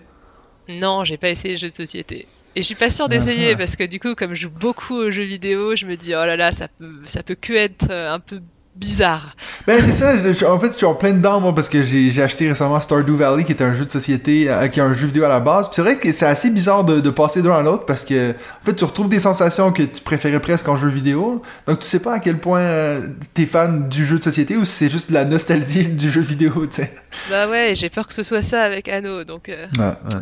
Non, 0.70 1.04
j'ai 1.06 1.18
pas 1.18 1.30
essayé 1.30 1.54
les 1.54 1.58
jeux 1.58 1.70
de 1.70 1.74
société. 1.74 2.28
Et 2.56 2.62
je 2.62 2.66
suis 2.66 2.76
pas 2.76 2.90
sûre 2.92 3.08
d'essayer 3.08 3.54
Ah. 3.54 3.58
parce 3.58 3.76
que 3.76 3.84
du 3.84 4.00
coup, 4.00 4.16
comme 4.16 4.34
je 4.34 4.42
joue 4.42 4.50
beaucoup 4.50 4.96
aux 4.96 5.12
jeux 5.12 5.24
vidéo, 5.24 5.76
je 5.76 5.86
me 5.86 5.96
dis 5.96 6.14
oh 6.16 6.26
là 6.26 6.36
là, 6.36 6.52
ça 6.52 6.68
peut, 6.68 6.92
ça 7.06 7.24
peut 7.24 7.36
que 7.36 7.54
être 7.54 7.92
un 7.92 8.20
peu 8.20 8.42
bizarre. 8.78 9.36
Ben 9.66 9.82
c'est 9.84 9.92
ça, 9.92 10.18
je- 10.18 10.32
je- 10.32 10.46
en 10.46 10.60
fait 10.60 10.72
je 10.74 10.78
suis 10.78 10.86
en 10.86 10.96
plein 10.96 11.12
dedans 11.14 11.40
moi 11.40 11.54
parce 11.56 11.68
que 11.70 11.82
j'ai 11.84 12.22
acheté 12.22 12.48
récemment 12.48 12.80
Stardew 12.80 13.16
Valley 13.16 13.44
qui 13.44 13.52
est 13.52 13.62
un 13.62 13.74
jeu 13.74 13.86
de 13.86 13.92
société, 13.92 14.50
euh, 14.50 14.68
qui 14.68 14.80
est 14.80 14.84
un 14.84 14.94
jeu 14.94 15.08
vidéo 15.08 15.24
à 15.26 15.30
la 15.30 15.40
base. 15.40 15.70
C'est 15.72 15.82
vrai 15.82 15.98
que 15.98 16.12
c'est 16.12 16.26
assez 16.26 16.50
bizarre 16.50 16.84
de, 16.84 17.00
de 17.00 17.10
passer 17.10 17.42
d'un 17.42 17.54
à 17.56 17.62
l'autre 17.62 17.86
parce 17.86 18.06
que 18.06 18.32
en 18.32 18.66
fait 18.66 18.76
tu 18.76 18.86
retrouves 18.86 19.10
des 19.10 19.20
sensations 19.20 19.72
que 19.72 19.84
tu 19.84 20.02
préférais 20.02 20.40
presque 20.40 20.68
en 20.70 20.78
jeu 20.78 20.90
vidéo. 20.90 21.42
Donc 21.68 21.80
tu 21.80 21.88
sais 21.88 22.00
pas 22.00 22.14
à 22.16 22.20
quel 22.20 22.38
point 22.38 22.60
euh, 22.60 23.02
t'es 23.34 23.46
fan 23.46 23.90
du 23.90 24.06
jeu 24.06 24.18
de 24.20 24.24
société 24.24 24.56
ou 24.58 24.64
si 24.66 24.74
c'est 24.74 24.90
juste 24.90 25.10
de 25.10 25.16
la 25.16 25.26
nostalgie 25.26 25.88
du 25.90 26.12
jeu 26.12 26.22
vidéo, 26.22 26.68
tu 26.68 26.76
sais. 26.78 26.94
Bah 27.30 27.48
ouais, 27.50 27.74
j'ai 27.76 27.90
peur 27.90 28.08
que 28.08 28.14
ce 28.14 28.24
soit 28.24 28.42
ça 28.44 28.62
avec 28.62 28.88
Anno, 28.88 29.24
donc 29.24 29.50
euh, 29.50 29.66
Ouais, 29.80 29.86
ouais. 29.86 30.22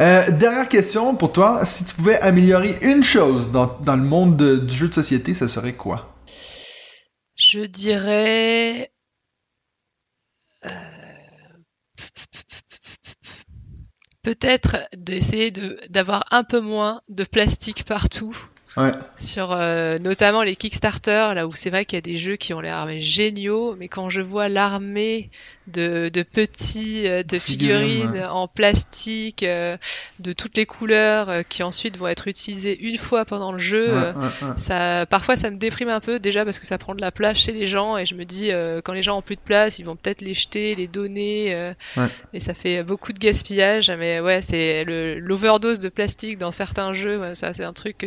Euh, 0.00 0.30
dernière 0.32 0.68
question 0.68 1.14
pour 1.14 1.30
toi. 1.30 1.60
Si 1.64 1.84
tu 1.84 1.94
pouvais 1.94 2.18
améliorer 2.20 2.76
une 2.82 3.04
chose 3.04 3.52
dans, 3.52 3.78
dans 3.84 3.94
le 3.94 4.02
monde 4.02 4.36
de- 4.36 4.56
du 4.56 4.74
jeu 4.74 4.88
de 4.88 4.94
société, 4.94 5.34
ça 5.34 5.46
serait 5.46 5.74
quoi? 5.74 6.13
Je 7.54 7.60
dirais. 7.60 8.90
euh, 10.66 10.70
Peut-être 14.22 14.76
d'essayer 14.96 15.52
de 15.52 15.78
d'avoir 15.88 16.24
un 16.32 16.42
peu 16.42 16.58
moins 16.60 17.00
de 17.08 17.22
plastique 17.22 17.84
partout. 17.84 18.36
Ouais. 18.76 18.90
Sur 19.16 19.52
euh, 19.52 19.96
notamment 19.98 20.42
les 20.42 20.56
Kickstarter, 20.56 21.30
là 21.36 21.46
où 21.46 21.54
c'est 21.54 21.70
vrai 21.70 21.84
qu'il 21.84 21.96
y 21.96 21.98
a 21.98 22.00
des 22.00 22.16
jeux 22.16 22.34
qui 22.34 22.54
ont 22.54 22.60
l'air 22.60 22.88
géniaux, 23.00 23.76
mais 23.76 23.86
quand 23.86 24.10
je 24.10 24.20
vois 24.20 24.48
l'armée 24.48 25.30
de, 25.66 26.10
de 26.12 26.22
petits 26.22 27.08
euh, 27.08 27.22
de 27.22 27.38
Figurines, 27.38 27.88
figurines 27.88 28.12
ouais. 28.12 28.24
en 28.24 28.48
plastique 28.48 29.42
euh, 29.42 29.76
de 30.20 30.32
toutes 30.32 30.56
les 30.56 30.66
couleurs 30.66 31.30
euh, 31.30 31.40
qui 31.48 31.62
ensuite 31.62 31.96
vont 31.96 32.08
être 32.08 32.28
utilisées 32.28 32.78
une 32.80 32.98
fois 32.98 33.24
pendant 33.24 33.52
le 33.52 33.58
jeu, 33.58 33.88
Ouais, 33.88 33.92
euh, 33.94 34.12
ouais, 34.12 34.52
ça 34.56 35.06
parfois 35.06 35.36
ça 35.36 35.50
me 35.50 35.56
déprime 35.56 35.88
un 35.88 36.00
peu 36.00 36.18
déjà 36.18 36.44
parce 36.44 36.58
que 36.58 36.66
ça 36.66 36.78
prend 36.78 36.94
de 36.94 37.00
la 37.00 37.10
place 37.10 37.38
chez 37.38 37.52
les 37.52 37.66
gens 37.66 37.96
et 37.96 38.06
je 38.06 38.14
me 38.14 38.24
dis 38.24 38.50
euh, 38.50 38.80
quand 38.82 38.92
les 38.92 39.02
gens 39.02 39.18
ont 39.18 39.22
plus 39.22 39.36
de 39.36 39.40
place, 39.40 39.78
ils 39.78 39.84
vont 39.84 39.96
peut-être 39.96 40.20
les 40.20 40.34
jeter, 40.34 40.74
les 40.74 40.88
donner 40.88 41.54
euh, 41.54 41.72
et 42.32 42.40
ça 42.40 42.54
fait 42.54 42.82
beaucoup 42.82 43.12
de 43.12 43.18
gaspillage. 43.18 43.90
Mais 43.90 44.20
ouais, 44.20 44.42
c'est 44.42 44.84
le 44.84 45.18
l'overdose 45.18 45.80
de 45.80 45.88
plastique 45.88 46.38
dans 46.38 46.50
certains 46.50 46.92
jeux, 46.92 47.34
ça 47.34 47.52
c'est 47.52 47.64
un 47.64 47.72
truc 47.72 48.06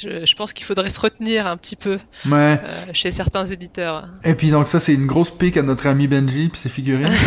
je, 0.00 0.24
je 0.24 0.34
pense 0.36 0.52
qu'il 0.52 0.64
faudrait 0.64 0.90
se 0.90 1.00
retenir 1.00 1.46
un 1.46 1.56
petit 1.56 1.76
peu 1.76 1.98
Ouais. 2.26 2.60
euh, 2.62 2.84
chez 2.92 3.10
certains 3.10 3.46
éditeurs. 3.46 4.08
Et 4.24 4.34
puis 4.34 4.50
donc 4.50 4.66
ça 4.68 4.80
c'est 4.80 4.94
une 4.94 5.06
grosse 5.06 5.30
pique 5.30 5.56
à 5.56 5.62
notre 5.62 5.86
ami 5.86 6.06
Benji 6.06 6.48
puis 6.48 6.58
ses 6.60 6.68
figurines. 6.68 7.12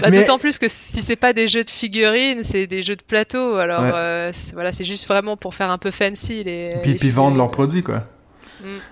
Bah, 0.00 0.08
Mais- 0.10 0.20
D'autant 0.22 0.38
plus 0.38 0.58
que 0.58 0.66
si 0.68 1.00
c'est 1.02 1.16
pas 1.16 1.32
des 1.32 1.46
jeux 1.46 1.62
de 1.62 1.70
figurines, 1.70 2.42
c'est 2.42 2.66
des 2.66 2.82
jeux 2.82 2.96
de 2.96 3.02
plateau. 3.02 3.56
Alors 3.56 3.82
Ouais. 3.82 3.90
euh, 3.94 4.32
voilà, 4.54 4.72
c'est 4.72 4.84
juste 4.84 5.06
vraiment 5.06 5.36
pour 5.36 5.54
faire 5.54 5.70
un 5.70 5.78
peu 5.78 5.90
fancy 5.90 6.42
les. 6.42 6.70
puis 6.82 6.92
les 6.92 6.98
puis 6.98 7.10
vendre 7.10 7.36
leurs 7.36 7.50
produits 7.50 7.82
quoi. 7.82 8.02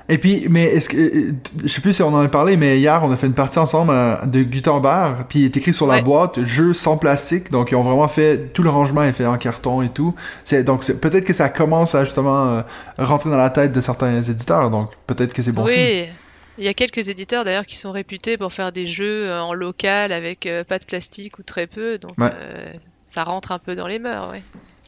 Et 0.08 0.18
puis 0.18 0.46
mais 0.50 0.64
est-ce 0.64 0.88
que 0.88 0.96
euh, 0.96 1.32
je 1.62 1.68
sais 1.68 1.80
plus 1.80 1.92
si 1.92 2.02
on 2.02 2.08
en 2.14 2.20
a 2.20 2.28
parlé 2.28 2.56
mais 2.56 2.78
hier 2.78 3.00
on 3.04 3.10
a 3.12 3.16
fait 3.16 3.26
une 3.26 3.34
partie 3.34 3.58
ensemble 3.58 3.92
euh, 3.92 4.16
de 4.26 4.42
Gutenberg 4.42 5.26
puis 5.28 5.40
il 5.40 5.44
est 5.46 5.56
écrit 5.56 5.72
sur 5.74 5.86
la 5.86 5.96
Ouais. 5.96 6.02
boîte 6.02 6.42
jeu 6.44 6.74
sans 6.74 6.96
plastique 6.96 7.50
donc 7.50 7.70
ils 7.70 7.74
ont 7.76 7.82
vraiment 7.82 8.08
fait 8.08 8.52
tout 8.52 8.62
le 8.62 8.70
rangement 8.70 9.02
est 9.02 9.12
fait 9.12 9.26
en 9.26 9.36
carton 9.38 9.82
et 9.82 9.88
tout. 9.88 10.14
C'est 10.44 10.64
donc 10.64 10.84
peut-être 10.92 11.24
que 11.24 11.32
ça 11.32 11.48
commence 11.48 11.94
à 11.94 12.04
justement 12.04 12.46
euh, 12.58 12.62
rentrer 12.98 13.30
dans 13.30 13.36
la 13.36 13.50
tête 13.50 13.72
de 13.72 13.80
certains 13.80 14.22
éditeurs 14.22 14.70
donc 14.70 14.90
peut-être 15.06 15.32
que 15.32 15.42
c'est 15.42 15.52
bon 15.52 15.66
signe. 15.66 15.76
oui, 15.76 16.08
il 16.58 16.64
y 16.64 16.68
a 16.68 16.74
quelques 16.74 17.08
éditeurs 17.08 17.44
d'ailleurs 17.44 17.64
qui 17.64 17.76
sont 17.76 17.90
réputés 17.92 18.36
pour 18.36 18.52
faire 18.52 18.70
des 18.72 18.86
jeux 18.86 19.28
euh, 19.28 19.40
en 19.40 19.54
local 19.54 20.12
avec 20.12 20.44
euh, 20.46 20.62
pas 20.64 20.78
de 20.78 20.84
plastique 20.84 21.38
ou 21.38 21.42
très 21.42 21.66
peu, 21.66 21.96
donc 21.98 22.12
Ouais. 22.18 22.30
euh, 22.38 22.72
ça 23.06 23.24
rentre 23.24 23.50
un 23.52 23.58
peu 23.58 23.74
dans 23.74 23.86
les 23.86 23.98
mœurs. 23.98 24.30
Ouais. 24.30 24.42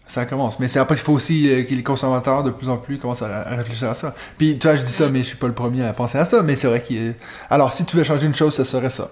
Ça 0.06 0.26
commence. 0.26 0.58
Mais 0.58 0.68
c'est 0.68 0.78
après, 0.78 0.96
il 0.96 1.00
faut 1.00 1.14
aussi 1.14 1.48
euh, 1.48 1.62
que 1.62 1.74
les 1.74 1.82
consommateurs 1.82 2.42
de 2.42 2.50
plus 2.50 2.68
en 2.68 2.76
plus 2.76 2.98
commencent 2.98 3.22
à, 3.22 3.48
à 3.48 3.56
réfléchir 3.56 3.88
à 3.88 3.94
ça. 3.94 4.14
Puis, 4.36 4.58
tu 4.58 4.66
vois, 4.66 4.76
je 4.76 4.82
dis 4.82 4.92
ça, 4.92 5.08
mais 5.08 5.20
je 5.20 5.28
suis 5.28 5.36
pas 5.36 5.46
le 5.46 5.54
premier 5.54 5.84
à 5.84 5.92
penser 5.94 6.18
à 6.18 6.26
ça. 6.26 6.42
Mais 6.42 6.54
c'est 6.54 6.66
vrai 6.66 6.82
qu'il 6.82 6.98
est... 6.98 7.14
Alors, 7.48 7.72
si 7.72 7.84
tu 7.86 7.96
veux 7.96 8.04
changer 8.04 8.26
une 8.26 8.34
chose, 8.34 8.54
ce 8.54 8.64
serait 8.64 8.90
ça. 8.90 9.10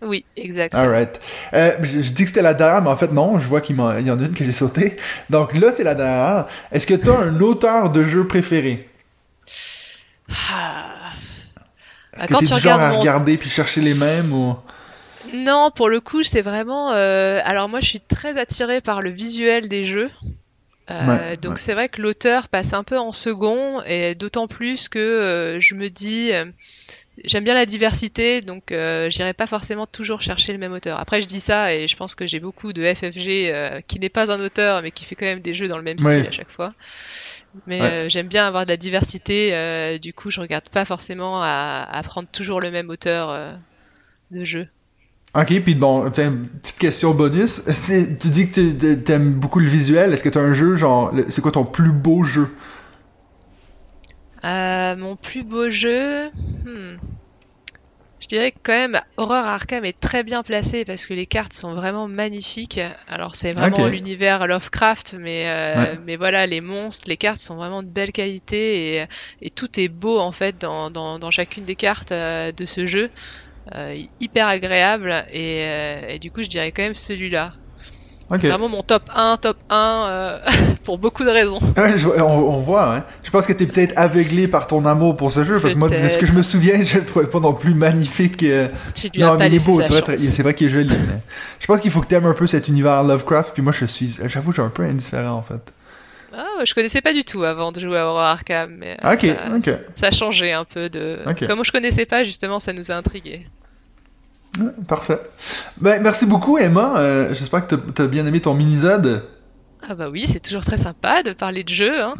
Oui, 0.00 0.24
exact. 0.36 0.74
Alright. 0.76 1.18
Euh, 1.54 1.72
je, 1.82 2.02
je 2.02 2.12
dis 2.12 2.22
que 2.22 2.28
c'était 2.28 2.42
la 2.42 2.54
dernière, 2.54 2.82
mais 2.82 2.90
en 2.90 2.96
fait, 2.96 3.10
non. 3.10 3.40
Je 3.40 3.48
vois 3.48 3.60
qu'il 3.60 3.76
y 3.76 3.80
en 3.80 3.88
a 3.88 3.98
une 3.98 4.32
que 4.32 4.44
j'ai 4.44 4.52
sautée. 4.52 4.96
Donc 5.28 5.56
là, 5.56 5.72
c'est 5.72 5.82
la 5.82 5.96
dernière. 5.96 6.46
Est-ce 6.70 6.86
que 6.86 6.94
tu 6.94 7.10
as 7.10 7.18
un 7.18 7.40
auteur 7.40 7.90
de 7.90 8.04
jeu 8.04 8.24
préféré? 8.24 8.88
Ah. 10.52 10.84
Est-ce 12.16 12.26
que 12.28 12.34
tu 12.44 12.52
du 12.52 12.60
genre 12.60 12.78
à 12.78 12.90
regarder 12.90 13.36
puis 13.38 13.50
chercher 13.50 13.80
les 13.80 13.94
mêmes 13.94 14.32
ou... 14.32 14.56
Non, 15.24 15.70
pour 15.74 15.88
le 15.88 16.00
coup, 16.00 16.22
c'est 16.22 16.42
vraiment. 16.42 16.92
euh, 16.92 17.40
Alors 17.44 17.68
moi, 17.68 17.80
je 17.80 17.88
suis 17.88 18.00
très 18.00 18.38
attirée 18.38 18.80
par 18.80 19.02
le 19.02 19.10
visuel 19.10 19.68
des 19.68 19.84
jeux. 19.84 20.10
Euh, 20.90 21.36
Ouais, 21.36 21.36
donc 21.36 21.58
ouais. 21.58 21.58
c'est 21.58 21.74
vrai 21.74 21.88
que 21.88 22.02
l'auteur 22.02 22.48
passe 22.48 22.72
un 22.74 22.84
peu 22.84 22.98
en 22.98 23.12
second, 23.12 23.82
et 23.82 24.14
d'autant 24.14 24.48
plus 24.48 24.88
que 24.88 24.98
euh, 24.98 25.60
je 25.60 25.74
me 25.74 25.90
dis, 25.90 26.32
euh, 26.32 26.46
j'aime 27.24 27.44
bien 27.44 27.54
la 27.54 27.66
diversité, 27.66 28.40
donc 28.42 28.72
euh, 28.72 29.10
j'irai 29.10 29.34
pas 29.34 29.46
forcément 29.46 29.86
toujours 29.86 30.22
chercher 30.22 30.52
le 30.52 30.58
même 30.58 30.72
auteur. 30.72 31.00
Après, 31.00 31.22
je 31.22 31.28
dis 31.28 31.40
ça, 31.40 31.74
et 31.74 31.88
je 31.88 31.96
pense 31.96 32.14
que 32.14 32.26
j'ai 32.26 32.40
beaucoup 32.40 32.72
de 32.72 32.84
FFG 32.94 33.50
euh, 33.52 33.80
qui 33.88 34.00
n'est 34.00 34.08
pas 34.10 34.32
un 34.32 34.40
auteur, 34.40 34.82
mais 34.82 34.92
qui 34.92 35.04
fait 35.06 35.16
quand 35.16 35.26
même 35.26 35.40
des 35.40 35.54
jeux 35.54 35.68
dans 35.68 35.78
le 35.78 35.84
même 35.84 35.98
Ouais. 35.98 36.00
style 36.00 36.26
à 36.26 36.32
chaque 36.32 36.50
fois. 36.52 36.74
Mais 37.66 37.86
Ouais. 37.86 37.94
euh, 38.06 38.08
j'aime 38.08 38.28
bien 38.28 38.46
avoir 38.46 38.64
de 38.66 38.70
la 38.70 38.76
diversité, 38.78 39.54
euh, 39.54 39.98
du 39.98 40.14
coup, 40.14 40.30
je 40.30 40.40
regarde 40.40 40.68
pas 40.70 40.84
forcément 40.84 41.42
à, 41.42 41.86
à 41.90 42.02
prendre 42.04 42.28
toujours 42.30 42.60
le 42.60 42.70
même 42.70 42.90
auteur 42.90 43.30
euh, 43.30 43.54
de 44.30 44.44
jeu. 44.44 44.68
Ok, 45.38 45.60
puis 45.62 45.74
bon, 45.74 46.10
tiens, 46.10 46.32
petite 46.60 46.78
question 46.78 47.14
bonus. 47.14 47.62
Tu 48.20 48.28
dis 48.28 48.50
que 48.50 48.72
tu- 48.72 49.02
t'aimes 49.04 49.32
beaucoup 49.34 49.60
le 49.60 49.68
visuel. 49.68 50.12
Est-ce 50.12 50.24
que 50.24 50.28
tu 50.28 50.38
as 50.38 50.42
un 50.42 50.54
jeu, 50.54 50.74
genre... 50.74 51.12
C'est 51.28 51.40
quoi 51.42 51.52
ton 51.52 51.64
plus 51.64 51.92
beau 51.92 52.24
jeu? 52.24 52.48
Euh, 54.44 54.96
mon 54.96 55.16
plus 55.16 55.42
beau 55.44 55.68
jeu, 55.68 56.28
hmm. 56.28 56.94
je 58.20 58.26
dirais 58.28 58.52
que 58.52 58.58
quand 58.62 58.72
même 58.72 59.00
Horror 59.16 59.34
Arkham 59.44 59.84
est 59.84 59.98
très 59.98 60.22
bien 60.22 60.44
placé 60.44 60.84
parce 60.84 61.06
que 61.08 61.14
les 61.14 61.26
cartes 61.26 61.52
sont 61.52 61.74
vraiment 61.74 62.06
magnifiques. 62.06 62.80
Alors 63.08 63.34
c'est 63.34 63.50
vraiment 63.50 63.86
l'univers 63.88 64.46
Lovecraft, 64.46 65.16
mais 65.18 65.48
euh, 65.48 65.74
Ouais. 65.80 65.92
mais 66.06 66.16
voilà 66.16 66.46
les 66.46 66.60
monstres, 66.60 67.08
les 67.08 67.16
cartes 67.16 67.40
sont 67.40 67.56
vraiment 67.56 67.82
de 67.82 67.88
belle 67.88 68.12
qualité 68.12 68.94
et, 69.02 69.06
et 69.42 69.50
tout 69.50 69.80
est 69.80 69.88
beau 69.88 70.20
en 70.20 70.30
fait 70.32 70.56
dans, 70.60 70.88
dans, 70.92 71.18
dans 71.18 71.32
chacune 71.32 71.64
des 71.64 71.76
cartes 71.76 72.12
euh, 72.12 72.52
de 72.52 72.64
ce 72.64 72.86
jeu. 72.86 73.10
Euh, 73.74 73.96
hyper 74.20 74.46
agréable 74.46 75.12
et, 75.32 75.62
euh, 75.66 76.00
et 76.08 76.18
du 76.18 76.30
coup 76.30 76.42
je 76.42 76.48
dirais 76.48 76.72
quand 76.72 76.82
même 76.82 76.94
celui-là. 76.94 77.52
C'est 78.30 78.48
vraiment 78.48 78.68
mon 78.68 78.82
top 78.82 79.04
1, 79.14 79.38
top 79.38 79.56
1 79.70 80.06
euh, 80.08 80.38
pour 80.84 80.98
beaucoup 80.98 81.24
de 81.24 81.30
raisons. 81.30 81.60
Ouais, 81.78 81.98
je 81.98 82.04
vois- 82.06 82.22
on, 82.22 82.48
on 82.56 82.60
voit, 82.60 82.94
hein. 82.96 83.04
Je 83.22 83.30
pense 83.30 83.46
que 83.46 83.54
t'es 83.54 83.66
peut-être 83.66 83.94
aveuglé 83.96 84.48
par 84.48 84.66
ton 84.66 84.84
amour 84.84 85.16
pour 85.16 85.30
ce 85.32 85.44
jeu, 85.44 85.58
parce 85.58 85.72
que 85.72 85.78
moi, 85.78 85.88
de 85.88 86.08
ce 86.08 86.18
que 86.18 86.26
je 86.26 86.32
me 86.32 86.42
souviens, 86.42 86.82
je 86.84 86.98
le 86.98 87.04
trouvais 87.06 87.26
pas 87.26 87.40
non 87.40 87.54
plus 87.54 87.72
magnifique. 87.72 88.36
Tu 88.38 88.46
lui 88.46 89.22
as 89.22 89.26
Non, 89.26 89.32
pas 89.32 89.36
mais 89.38 89.48
il 89.48 89.54
est 89.54 89.64
beau, 89.64 89.80
c'est 89.82 90.42
vrai, 90.42 90.52
qu'il 90.54 90.66
est 90.66 90.70
joli. 90.70 90.90
mais 90.90 91.20
Je 91.58 91.66
pense 91.66 91.80
qu'il 91.80 91.90
faut 91.90 92.00
que 92.02 92.06
t'aimes 92.06 92.26
un 92.26 92.34
peu 92.34 92.46
cet 92.46 92.68
univers 92.68 93.02
Lovecraft, 93.02 93.54
puis 93.54 93.62
moi, 93.62 93.72
je 93.72 93.86
suis, 93.86 94.18
j'avoue, 94.26 94.50
je 94.52 94.56
suis 94.56 94.62
un 94.66 94.68
peu 94.70 94.82
indifférent, 94.82 95.30
en 95.34 95.42
fait. 95.42 95.72
Ah, 96.34 96.62
je 96.66 96.74
connaissais 96.74 97.00
pas 97.00 97.14
du 97.14 97.24
tout 97.24 97.42
avant 97.44 97.72
de 97.72 97.80
jouer 97.80 97.96
à 97.98 98.04
Horror 98.06 98.20
Arkham, 98.20 98.76
mais 98.78 98.98
Ok, 99.04 99.20
ça, 99.22 99.56
ok. 99.56 99.78
ça 99.94 100.06
a 100.08 100.10
changé 100.10 100.52
un 100.52 100.66
peu 100.66 100.90
de. 100.90 101.20
Comme 101.46 101.64
je 101.64 101.72
connaissais 101.72 102.04
pas, 102.04 102.24
justement, 102.24 102.60
ça 102.60 102.74
nous 102.74 102.90
a 102.90 102.94
intrigués. 102.94 103.46
Ouais, 104.58 104.70
Parfait. 104.86 105.20
Ben, 105.78 106.02
merci 106.02 106.26
beaucoup, 106.26 106.58
Emma. 106.58 106.98
Euh, 106.98 107.34
j'espère 107.34 107.66
que 107.66 107.74
t'as, 107.74 107.92
t'as 107.94 108.06
bien 108.06 108.26
aimé 108.26 108.40
ton 108.40 108.54
mini-zode. 108.54 109.24
Ah 109.82 109.94
bah 109.94 110.08
oui, 110.10 110.26
c'est 110.26 110.40
toujours 110.40 110.64
très 110.64 110.76
sympa 110.76 111.22
de 111.22 111.32
parler 111.32 111.62
de 111.62 111.68
jeux, 111.68 112.02
hein, 112.02 112.14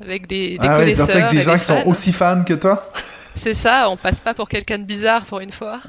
avec 0.00 0.26
des, 0.26 0.56
des 0.58 0.66
Ah 0.66 0.78
connaisseurs 0.78 1.10
avec 1.10 1.30
des 1.30 1.42
gens 1.42 1.58
qui 1.58 1.64
sont 1.64 1.82
aussi 1.86 2.12
fans 2.12 2.42
que 2.42 2.54
toi. 2.54 2.90
C'est 3.34 3.54
ça, 3.54 3.88
on 3.90 3.96
passe 3.96 4.20
pas 4.20 4.34
pour 4.34 4.48
quelqu'un 4.48 4.78
de 4.78 4.84
bizarre 4.84 5.26
pour 5.26 5.40
une 5.40 5.50
fois. 5.52 5.80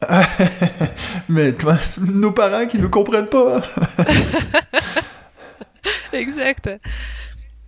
Mais 1.28 1.52
toi, 1.52 1.76
nos 1.98 2.32
parents 2.32 2.66
qui 2.66 2.78
nous 2.78 2.90
comprennent 2.90 3.28
pas. 3.28 3.60
exact. 6.12 6.70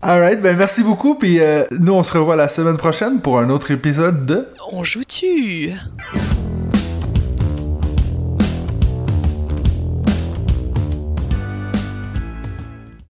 Alright, 0.02 0.40
ben 0.40 0.56
merci 0.56 0.82
beaucoup, 0.82 1.14
puis 1.14 1.40
euh, 1.40 1.64
nous, 1.78 1.92
on 1.92 2.02
se 2.02 2.12
revoit 2.12 2.36
la 2.36 2.48
semaine 2.48 2.76
prochaine 2.76 3.20
pour 3.20 3.38
un 3.38 3.50
autre 3.50 3.70
épisode 3.70 4.24
de... 4.24 4.48
On 4.72 4.82
joue-tu? 4.82 5.74